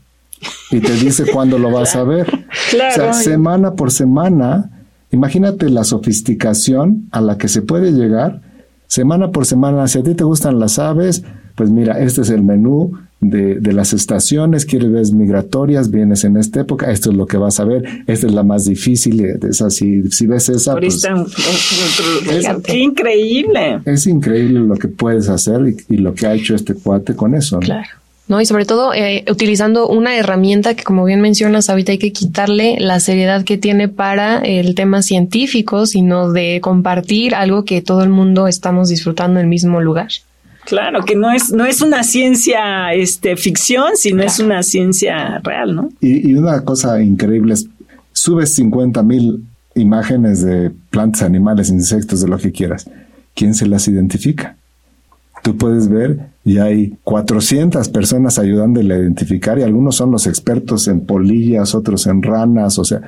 Y 0.70 0.82
te 0.82 0.94
dice 0.94 1.24
cuándo 1.34 1.58
lo 1.58 1.72
vas 1.72 1.96
a 1.96 2.04
ver. 2.04 2.28
Claro. 2.70 2.92
O 2.92 2.96
sea, 2.96 3.14
semana 3.14 3.74
por 3.74 3.90
semana, 3.90 4.70
imagínate 5.10 5.72
la 5.72 5.84
sofisticación 5.84 7.08
a 7.10 7.22
la 7.22 7.40
que 7.40 7.48
se 7.48 7.64
puede 7.64 7.92
llegar. 7.92 8.42
Semana 8.86 9.32
por 9.32 9.48
semana, 9.48 9.88
si 9.88 9.98
a 9.98 10.04
ti 10.04 10.14
te 10.14 10.24
gustan 10.24 10.60
las 10.60 10.78
aves, 10.78 11.24
pues 11.56 11.72
mira, 11.72 12.00
este 12.00 12.22
es 12.22 12.30
el 12.30 12.44
menú 12.44 12.92
de, 13.22 13.56
de, 13.56 13.74
las 13.74 13.94
estaciones, 13.94 14.66
quieres 14.66 14.92
ver 14.92 15.06
migratorias, 15.14 15.90
vienes 15.90 16.24
en 16.24 16.38
esta 16.38 16.62
época, 16.62 16.92
esto 16.92 17.12
es 17.12 17.18
lo 17.18 17.26
que 17.26 17.38
vas 17.38 17.60
a 17.60 17.66
ver, 17.66 17.84
esta 18.08 18.28
es 18.28 18.34
la 18.34 18.44
más 18.44 18.66
difícil, 18.66 19.20
esa, 19.22 19.70
si, 19.70 20.04
si 20.12 20.28
ves 20.28 20.50
esa, 20.50 20.76
pues, 20.76 21.04
es, 21.04 22.48
qué 22.64 22.78
increíble. 22.78 23.80
Es 23.86 24.06
increíble 24.06 24.60
lo 24.60 24.76
que 24.76 24.88
puedes 24.88 25.30
hacer 25.30 25.62
y, 25.68 25.96
y 25.96 25.98
lo 25.98 26.14
que 26.14 26.28
ha 26.28 26.34
hecho 26.34 26.56
este 26.56 26.76
cuate 26.76 27.16
con 27.16 27.34
eso. 27.34 27.56
¿no? 27.56 27.62
Claro. 27.62 27.90
¿no? 28.28 28.42
Y 28.42 28.46
sobre 28.46 28.66
todo 28.66 28.94
eh, 28.94 29.24
utilizando 29.30 29.88
una 29.88 30.18
herramienta 30.18 30.76
que, 30.76 30.84
como 30.84 31.06
bien 31.06 31.22
mencionas, 31.22 31.70
ahorita 31.70 31.94
hay 31.94 31.98
que 31.98 32.12
quitarle 32.12 32.78
la 32.80 33.00
seriedad 33.00 33.44
que 33.44 33.58
tiene 33.58 33.88
para 33.88 34.40
el 34.40 34.76
tema 34.76 35.02
científico, 35.02 35.86
sino 35.86 36.32
de 36.32 36.60
compartir 36.62 37.36
algo 37.36 37.66
que 37.66 37.82
todo 37.82 38.04
el 38.04 38.10
mundo 38.10 38.48
estamos 38.48 38.90
disfrutando 38.90 39.40
en 39.40 39.46
el 39.46 39.50
mismo 39.50 39.82
lugar. 39.82 40.10
Claro, 40.66 41.04
que 41.04 41.16
no 41.16 41.32
es, 41.32 41.52
no 41.52 41.66
es 41.66 41.82
una 41.82 42.04
ciencia 42.04 42.94
este, 42.94 43.38
ficción, 43.38 43.96
sino 43.96 44.18
claro. 44.18 44.32
es 44.32 44.40
una 44.40 44.64
ciencia 44.64 45.40
real, 45.40 45.76
¿no? 45.76 45.90
Y, 46.02 46.32
y 46.32 46.36
una 46.36 46.62
cosa 46.62 47.02
increíble 47.02 47.54
es, 47.54 47.68
subes 48.14 48.56
50 48.56 49.04
mil 49.04 49.46
imágenes 49.76 50.42
de 50.42 50.72
plantas, 50.90 51.22
animales, 51.22 51.70
insectos, 51.70 52.22
de 52.22 52.28
lo 52.28 52.38
que 52.38 52.52
quieras. 52.52 52.90
¿Quién 53.36 53.54
se 53.54 53.68
las 53.68 53.88
identifica? 53.88 54.56
Tú 55.44 55.58
puedes 55.58 55.90
ver 55.90 56.30
y 56.44 56.58
hay 56.58 56.98
400 57.04 57.90
personas 57.90 58.40
ayudándole 58.40 58.96
a 58.96 58.98
identificar 58.98 59.60
y 59.60 59.64
algunos 59.64 59.96
son 59.96 60.12
los 60.12 60.26
expertos 60.26 60.88
en 60.88 61.02
polillas, 61.02 61.76
otros 61.76 62.08
en 62.08 62.24
ranas, 62.24 62.80
o 62.80 62.86
sea, 62.86 63.02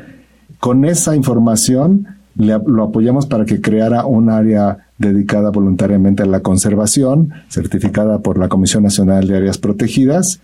con 0.59 0.85
esa 0.85 1.15
información 1.15 2.07
le, 2.37 2.57
lo 2.65 2.83
apoyamos 2.83 3.25
para 3.25 3.45
que 3.45 3.61
creara 3.61 4.05
un 4.05 4.29
área 4.29 4.87
dedicada 4.97 5.49
voluntariamente 5.51 6.23
a 6.23 6.25
la 6.25 6.41
conservación, 6.41 7.33
certificada 7.49 8.19
por 8.19 8.37
la 8.37 8.47
Comisión 8.47 8.83
Nacional 8.83 9.27
de 9.27 9.37
Áreas 9.37 9.57
Protegidas, 9.57 10.39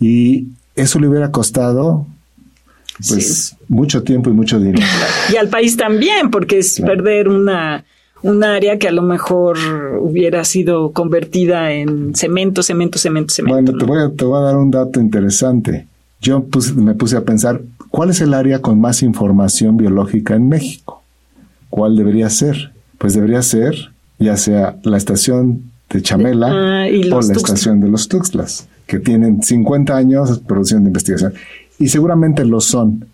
y 0.00 0.48
eso 0.74 0.98
le 0.98 1.08
hubiera 1.08 1.30
costado 1.30 2.06
pues 3.08 3.48
sí. 3.48 3.56
mucho 3.68 4.02
tiempo 4.02 4.30
y 4.30 4.32
mucho 4.32 4.58
dinero. 4.60 4.86
Y 5.32 5.36
al 5.36 5.48
país 5.48 5.76
también, 5.76 6.30
porque 6.30 6.58
es 6.58 6.76
claro. 6.76 6.94
perder 6.94 7.28
una 7.28 7.84
un 8.22 8.44
área 8.44 8.78
que 8.78 8.88
a 8.88 8.92
lo 8.92 9.02
mejor 9.02 9.58
hubiera 10.00 10.44
sido 10.44 10.92
convertida 10.92 11.72
en 11.72 12.14
cemento, 12.14 12.62
cemento, 12.62 12.98
cemento, 12.98 13.34
cemento. 13.34 13.54
Bueno, 13.54 13.72
¿no? 13.72 13.78
te, 13.78 13.84
voy 13.84 14.00
a, 14.00 14.10
te 14.10 14.24
voy 14.24 14.38
a 14.38 14.42
dar 14.42 14.56
un 14.56 14.70
dato 14.70 15.00
interesante. 15.00 15.86
Yo 16.20 16.44
puse, 16.44 16.72
me 16.74 16.94
puse 16.94 17.16
a 17.16 17.22
pensar, 17.22 17.60
¿cuál 17.90 18.10
es 18.10 18.20
el 18.20 18.32
área 18.32 18.60
con 18.60 18.80
más 18.80 19.02
información 19.02 19.76
biológica 19.76 20.36
en 20.36 20.48
México? 20.48 21.01
¿Cuál 21.72 21.96
debería 21.96 22.28
ser? 22.28 22.70
Pues 22.98 23.14
debería 23.14 23.40
ser 23.40 23.92
ya 24.18 24.36
sea 24.36 24.76
la 24.82 24.98
estación 24.98 25.70
de 25.88 26.02
Chamela 26.02 26.48
ah, 26.48 26.86
o 26.86 26.90
la 26.92 27.10
Tuxtla. 27.10 27.32
estación 27.34 27.80
de 27.80 27.88
los 27.88 28.08
Tuxtlas, 28.08 28.68
que 28.86 28.98
tienen 28.98 29.42
50 29.42 29.96
años 29.96 30.42
produciendo 30.46 30.86
investigación. 30.86 31.32
Y 31.78 31.88
seguramente 31.88 32.44
lo 32.44 32.60
son, 32.60 33.06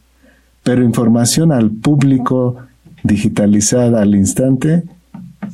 pero 0.65 0.83
información 0.83 1.53
al 1.53 1.71
público 1.71 2.57
digitalizada 3.05 4.03
al 4.03 4.17
instante, 4.17 4.83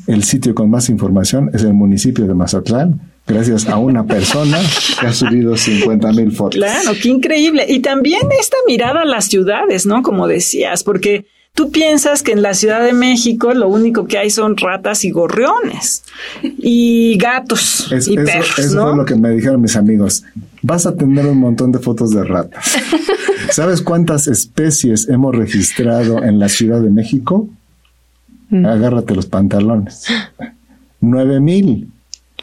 el 0.07 0.25
sitio 0.25 0.55
con 0.55 0.71
más 0.71 0.89
información 0.89 1.51
es 1.53 1.63
el 1.63 1.75
municipio 1.75 2.27
de 2.27 2.33
Mazatlán, 2.33 3.03
gracias 3.27 3.69
a 3.69 3.77
una 3.77 4.05
persona 4.05 4.59
que 4.99 5.07
ha 5.07 5.13
subido 5.13 5.59
50 5.59 6.11
mil 6.13 6.33
fotos. 6.33 6.57
Claro, 6.57 6.93
qué 7.03 7.11
increíble. 7.11 7.67
Y 7.69 7.81
también 7.81 8.23
esta 8.41 8.57
mirada 8.67 9.03
a 9.03 9.05
las 9.05 9.27
ciudades, 9.27 9.85
¿no? 9.85 10.03
Como 10.03 10.27
decías, 10.27 10.83
porque 10.83 11.27
tú 11.55 11.71
piensas 11.71 12.23
que 12.23 12.33
en 12.33 12.43
la 12.43 12.53
Ciudad 12.53 12.85
de 12.85 12.93
México 12.93 13.55
lo 13.55 13.69
único 13.69 14.07
que 14.07 14.19
hay 14.19 14.29
son 14.29 14.57
ratas 14.57 15.05
y 15.05 15.11
gorriones 15.11 16.03
y 16.43 17.17
gatos 17.17 17.91
es, 17.93 18.09
y 18.09 18.15
eso, 18.15 18.25
perros, 18.25 18.59
eso 18.59 18.75
¿no? 18.75 18.89
fue 18.89 18.97
lo 18.97 19.05
que 19.05 19.15
me 19.15 19.31
dijeron 19.31 19.61
mis 19.63 19.77
amigos. 19.77 20.25
Vas 20.63 20.87
a 20.87 20.97
tener 20.97 21.27
un 21.27 21.39
montón 21.39 21.71
de 21.71 21.79
fotos 21.79 22.11
de 22.11 22.25
ratas. 22.25 22.77
¿Sabes 23.51 23.83
cuántas 23.83 24.27
especies 24.27 25.09
hemos 25.09 25.35
registrado 25.35 26.23
en 26.25 26.39
la 26.39 26.49
Ciudad 26.49 26.81
de 26.81 26.91
México? 26.91 27.49
Mm. 28.51 28.67
Agárrate 28.67 29.15
los 29.15 29.27
pantalones. 29.27 30.07
Nueve 31.01 31.39
mil. 31.39 31.89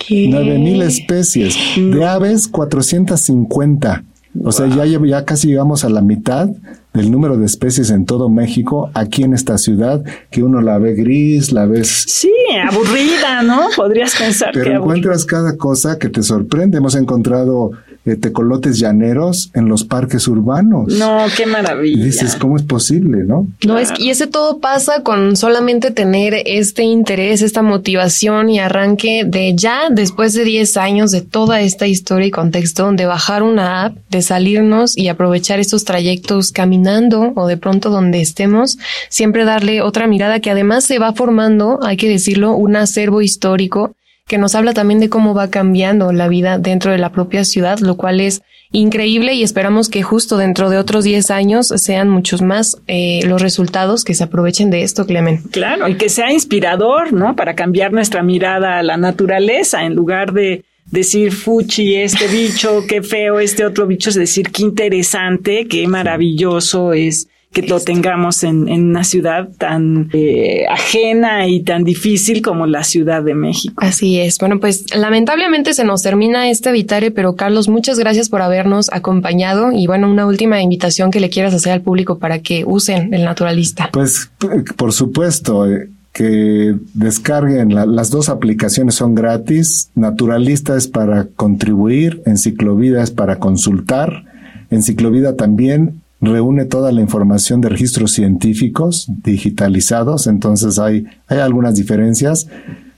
Nueve 0.10 0.58
mil 0.58 0.82
especies. 0.82 1.56
De 1.76 2.06
aves, 2.06 2.48
450. 2.48 4.04
O 4.40 4.44
wow. 4.44 4.52
sea, 4.52 4.68
ya, 4.68 4.86
ya 4.86 5.26
casi 5.26 5.48
llegamos 5.48 5.84
a 5.84 5.90
la 5.90 6.02
mitad 6.02 6.50
del 6.94 7.12
número 7.12 7.38
de 7.38 7.46
especies 7.46 7.90
en 7.90 8.06
todo 8.06 8.30
México, 8.30 8.90
aquí 8.94 9.24
en 9.24 9.34
esta 9.34 9.58
ciudad, 9.58 10.04
que 10.30 10.44
uno 10.44 10.62
la 10.62 10.78
ve 10.78 10.94
gris, 10.94 11.52
la 11.52 11.66
ves... 11.66 12.06
Sí, 12.08 12.34
aburrida, 12.70 13.44
¿no? 13.44 13.68
Podrías 13.76 14.16
pensar 14.16 14.52
Pero 14.54 14.66
que 14.66 14.72
encuentras 14.74 15.26
cada 15.26 15.58
cosa 15.58 15.98
que 15.98 16.10
te 16.10 16.24
sorprende. 16.24 16.78
Hemos 16.78 16.96
encontrado 16.96 17.72
eh, 18.06 18.16
tecolotes 18.16 18.80
llaneros 18.80 19.52
en 19.54 19.68
los 19.68 19.84
parques 19.84 20.28
urbanos. 20.28 20.94
No, 20.94 21.26
qué 21.38 21.46
maravilla. 21.46 22.02
Y 22.02 22.06
dices, 22.06 22.36
¿cómo 22.36 22.58
es 22.58 22.64
posible, 22.64 23.24
no? 23.24 23.48
No, 23.66 23.78
es 23.78 23.92
y 24.00 24.10
ese 24.10 24.26
todo 24.28 24.60
pasa 24.60 25.04
con 25.04 25.36
solamente 25.36 25.92
tener 25.92 26.34
este 26.46 26.84
interés, 26.84 27.42
esta 27.42 27.62
motivación 27.62 28.50
y 28.50 28.60
arranque 28.60 29.24
de 29.26 29.56
ya 29.56 29.90
después 29.92 30.34
de 30.34 30.44
10 30.46 30.78
años 30.78 31.12
de 31.12 31.22
toda 31.22 31.62
esta 31.62 31.86
historia 31.86 32.28
y 32.28 32.32
contexto, 32.32 32.92
de 32.92 33.06
bajar 33.06 33.44
una 33.44 33.86
app, 33.86 33.96
de 34.10 34.22
salirnos 34.22 34.98
y 34.98 35.08
aprovechar 35.08 35.60
estos 35.60 35.86
trayectos 35.86 36.52
caminando 36.52 37.34
o 37.36 37.48
de 37.48 37.58
pronto 37.58 37.90
donde 37.90 38.22
estemos, 38.22 38.78
siempre 39.10 39.46
darle 39.46 39.82
otra 39.82 40.08
mirada 40.08 40.40
que 40.40 40.50
además 40.50 40.86
se 40.86 41.00
va 41.00 41.14
formando, 41.14 41.80
hay 41.84 41.98
que 41.98 42.10
decirlo, 42.10 42.56
un 42.56 42.76
acervo 42.76 43.22
histórico 43.22 43.94
que 44.32 44.38
nos 44.38 44.56
habla 44.56 44.72
también 44.72 45.02
de 45.02 45.10
cómo 45.10 45.34
va 45.34 45.50
cambiando 45.50 46.14
la 46.14 46.30
vida 46.30 46.58
dentro 46.58 46.94
de 46.94 46.98
la 46.98 47.12
propia 47.12 47.44
ciudad, 47.44 47.80
lo 47.80 47.98
cual 47.98 48.22
es 48.22 48.42
increíble 48.72 49.34
y 49.34 49.44
esperamos 49.44 49.90
que 49.90 50.04
justo 50.04 50.38
dentro 50.38 50.70
de 50.70 50.78
otros 50.78 51.04
10 51.04 51.32
años 51.32 51.68
sean 51.68 52.08
muchos 52.08 52.42
más 52.42 52.78
eh, 52.88 53.20
los 53.26 53.42
resultados 53.42 54.06
que 54.06 54.14
se 54.14 54.24
aprovechen 54.24 54.70
de 54.70 54.84
esto, 54.84 55.06
Clemen. 55.06 55.40
Claro, 55.52 55.90
y 55.90 55.96
que 55.96 56.08
sea 56.08 56.32
inspirador, 56.32 57.12
¿no? 57.12 57.36
Para 57.36 57.56
cambiar 57.56 57.92
nuestra 57.92 58.24
mirada 58.24 58.80
a 58.80 58.84
la 58.84 58.96
naturaleza 58.96 59.84
en 59.84 59.96
lugar 59.96 60.32
de 60.32 60.64
decir 60.86 61.34
fuchi 61.34 61.96
este 61.96 62.30
bicho, 62.30 62.86
qué 62.88 63.04
feo 63.04 63.38
este 63.38 63.66
otro 63.66 63.86
bicho, 63.86 64.12
es 64.12 64.16
decir, 64.16 64.50
qué 64.50 64.62
interesante, 64.64 65.68
qué 65.68 65.86
maravilloso 65.90 66.94
es 66.94 67.28
que 67.52 67.64
lo 67.64 67.80
tengamos 67.82 68.44
en, 68.44 68.70
en 68.70 68.90
una 68.90 69.04
ciudad 69.04 69.50
tan 69.58 70.10
eh, 70.14 70.66
ajena 70.70 71.48
y 71.48 71.64
tan 71.64 71.84
difícil 71.84 72.42
como 72.42 72.66
la 72.66 72.84
Ciudad 72.84 73.24
de 73.24 73.36
México. 73.36 73.74
Así 73.78 74.20
es. 74.20 74.38
Bueno, 74.38 74.60
pues 74.60 74.86
lamentablemente 74.96 75.74
se 75.74 75.84
nos 75.84 76.02
termina 76.02 76.50
este 76.50 76.72
Vitare, 76.72 77.12
pero 77.12 77.36
Carlos, 77.36 77.68
muchas 77.68 78.00
gracias 78.00 78.30
por 78.30 78.42
habernos 78.42 78.90
acompañado 78.94 79.72
y 79.74 79.86
bueno, 79.86 80.10
una 80.10 80.26
última 80.26 80.62
invitación 80.62 81.12
que 81.12 81.20
le 81.20 81.30
quieras 81.30 81.54
hacer 81.54 81.74
al 81.74 81.82
público 81.82 82.20
para 82.20 82.40
que 82.40 82.64
usen 82.66 83.14
el 83.14 83.26
naturalista. 83.26 83.90
Pues 83.92 84.32
por 84.78 84.94
supuesto. 84.94 85.68
Eh, 85.68 85.90
que 86.14 86.76
descarguen 86.94 87.74
las 87.74 88.10
dos 88.10 88.28
aplicaciones 88.28 88.96
son 88.96 89.16
gratis. 89.16 89.92
Naturalista 89.96 90.76
es 90.76 90.90
para 90.90 91.28
contribuir, 91.38 92.22
Enciclovida 92.26 93.02
es 93.02 93.12
para 93.12 93.38
consultar. 93.40 94.26
Enciclovida 94.70 95.38
también 95.38 96.01
reúne 96.22 96.66
toda 96.66 96.92
la 96.92 97.02
información 97.02 97.62
de 97.62 97.70
registros 97.70 98.12
científicos 98.12 99.08
digitalizados, 99.24 100.28
entonces 100.28 100.78
hay, 100.80 101.06
hay 101.28 101.40
algunas 101.40 101.76
diferencias. 101.76 102.48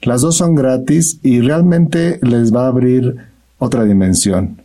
Las 0.01 0.21
dos 0.21 0.35
son 0.35 0.55
gratis 0.55 1.19
y 1.23 1.39
realmente 1.39 2.19
les 2.21 2.53
va 2.53 2.65
a 2.65 2.67
abrir 2.67 3.15
otra 3.57 3.85
dimensión. 3.85 4.57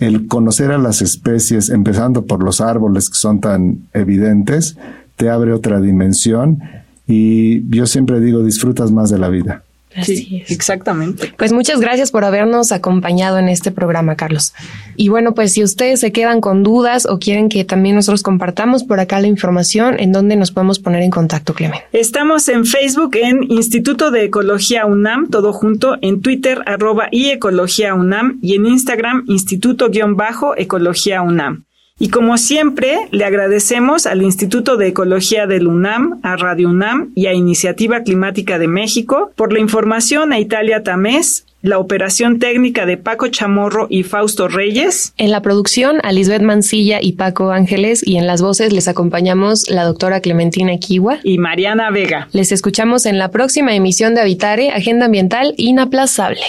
El 0.00 0.26
conocer 0.26 0.72
a 0.72 0.78
las 0.78 1.02
especies, 1.02 1.68
empezando 1.68 2.24
por 2.24 2.42
los 2.42 2.62
árboles 2.62 3.10
que 3.10 3.16
son 3.16 3.40
tan 3.40 3.80
evidentes, 3.92 4.78
te 5.16 5.28
abre 5.28 5.52
otra 5.52 5.80
dimensión 5.80 6.60
y 7.06 7.68
yo 7.68 7.86
siempre 7.86 8.20
digo, 8.20 8.42
disfrutas 8.42 8.90
más 8.90 9.10
de 9.10 9.18
la 9.18 9.28
vida. 9.28 9.62
Así 9.96 10.42
es. 10.42 10.50
Exactamente. 10.50 11.32
Pues 11.36 11.52
muchas 11.52 11.80
gracias 11.80 12.10
por 12.10 12.24
habernos 12.24 12.72
acompañado 12.72 13.38
en 13.38 13.48
este 13.48 13.70
programa, 13.70 14.16
Carlos. 14.16 14.54
Y 14.96 15.08
bueno, 15.08 15.34
pues 15.34 15.52
si 15.52 15.62
ustedes 15.62 16.00
se 16.00 16.12
quedan 16.12 16.40
con 16.40 16.62
dudas 16.62 17.06
o 17.06 17.18
quieren 17.18 17.48
que 17.48 17.64
también 17.64 17.96
nosotros 17.96 18.22
compartamos 18.22 18.84
por 18.84 19.00
acá 19.00 19.20
la 19.20 19.26
información, 19.26 19.96
¿en 19.98 20.12
dónde 20.12 20.36
nos 20.36 20.50
podemos 20.50 20.78
poner 20.78 21.02
en 21.02 21.10
contacto, 21.10 21.54
Clemen? 21.54 21.80
Estamos 21.92 22.48
en 22.48 22.64
Facebook 22.64 23.16
en 23.16 23.42
Instituto 23.50 24.10
de 24.10 24.24
Ecología 24.24 24.86
UNAM, 24.86 25.28
todo 25.28 25.52
junto, 25.52 25.96
en 26.00 26.20
Twitter, 26.22 26.62
arroba 26.66 27.08
y 27.10 27.30
Ecología 27.30 27.94
UNAM 27.94 28.38
y 28.42 28.54
en 28.54 28.66
Instagram, 28.66 29.24
Instituto-Ecología 29.26 31.22
UNAM. 31.22 31.65
Y 31.98 32.10
como 32.10 32.36
siempre, 32.36 32.98
le 33.10 33.24
agradecemos 33.24 34.04
al 34.06 34.20
Instituto 34.20 34.76
de 34.76 34.88
Ecología 34.88 35.46
del 35.46 35.66
UNAM, 35.66 36.20
a 36.22 36.36
Radio 36.36 36.68
UNAM 36.68 37.10
y 37.14 37.24
a 37.24 37.32
Iniciativa 37.32 38.02
Climática 38.02 38.58
de 38.58 38.68
México 38.68 39.32
por 39.34 39.50
la 39.50 39.60
información 39.60 40.30
a 40.34 40.38
Italia 40.38 40.82
Tamés, 40.82 41.46
la 41.62 41.78
operación 41.78 42.38
técnica 42.38 42.84
de 42.84 42.98
Paco 42.98 43.28
Chamorro 43.28 43.86
y 43.88 44.02
Fausto 44.02 44.46
Reyes. 44.46 45.14
En 45.16 45.30
la 45.30 45.40
producción, 45.40 46.00
a 46.02 46.12
Lisbeth 46.12 46.42
Mancilla 46.42 46.98
y 47.00 47.12
Paco 47.12 47.50
Ángeles, 47.50 48.06
y 48.06 48.18
en 48.18 48.26
las 48.26 48.42
voces 48.42 48.74
les 48.74 48.88
acompañamos 48.88 49.70
la 49.70 49.84
doctora 49.84 50.20
Clementina 50.20 50.76
Kiwa 50.76 51.20
y 51.24 51.38
Mariana 51.38 51.90
Vega. 51.90 52.28
Les 52.32 52.52
escuchamos 52.52 53.06
en 53.06 53.18
la 53.18 53.30
próxima 53.30 53.74
emisión 53.74 54.14
de 54.14 54.20
Habitare, 54.20 54.70
Agenda 54.70 55.06
Ambiental 55.06 55.54
Inaplazable. 55.56 56.42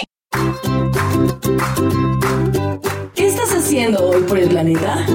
¿Qué 3.78 3.84
estás 3.84 4.00
haciendo 4.00 4.10
hoy 4.10 4.22
por 4.24 4.38
el 4.40 4.48
planeta? 4.48 5.06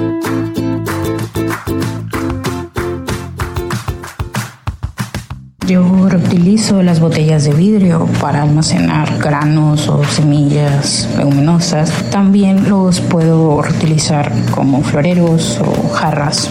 Yo 5.66 6.08
reutilizo 6.08 6.82
las 6.82 6.98
botellas 6.98 7.44
de 7.44 7.52
vidrio 7.52 8.08
para 8.22 8.42
almacenar 8.42 9.18
granos 9.18 9.86
o 9.88 10.02
semillas 10.04 11.06
leguminosas. 11.18 11.92
También 12.10 12.70
los 12.70 13.02
puedo 13.02 13.60
reutilizar 13.60 14.32
como 14.54 14.82
floreros 14.82 15.60
o 15.60 15.90
jarras. 15.90 16.48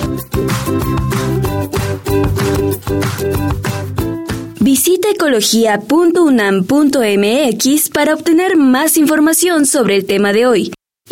Visita 4.59 5.09
ecología.unam.mx 5.09 7.89
para 7.89 8.13
obtener 8.13 8.55
más 8.55 8.97
información 8.97 9.65
sobre 9.65 9.95
el 9.95 10.05
tema 10.05 10.31
de 10.31 10.45
hoy. 10.45 10.73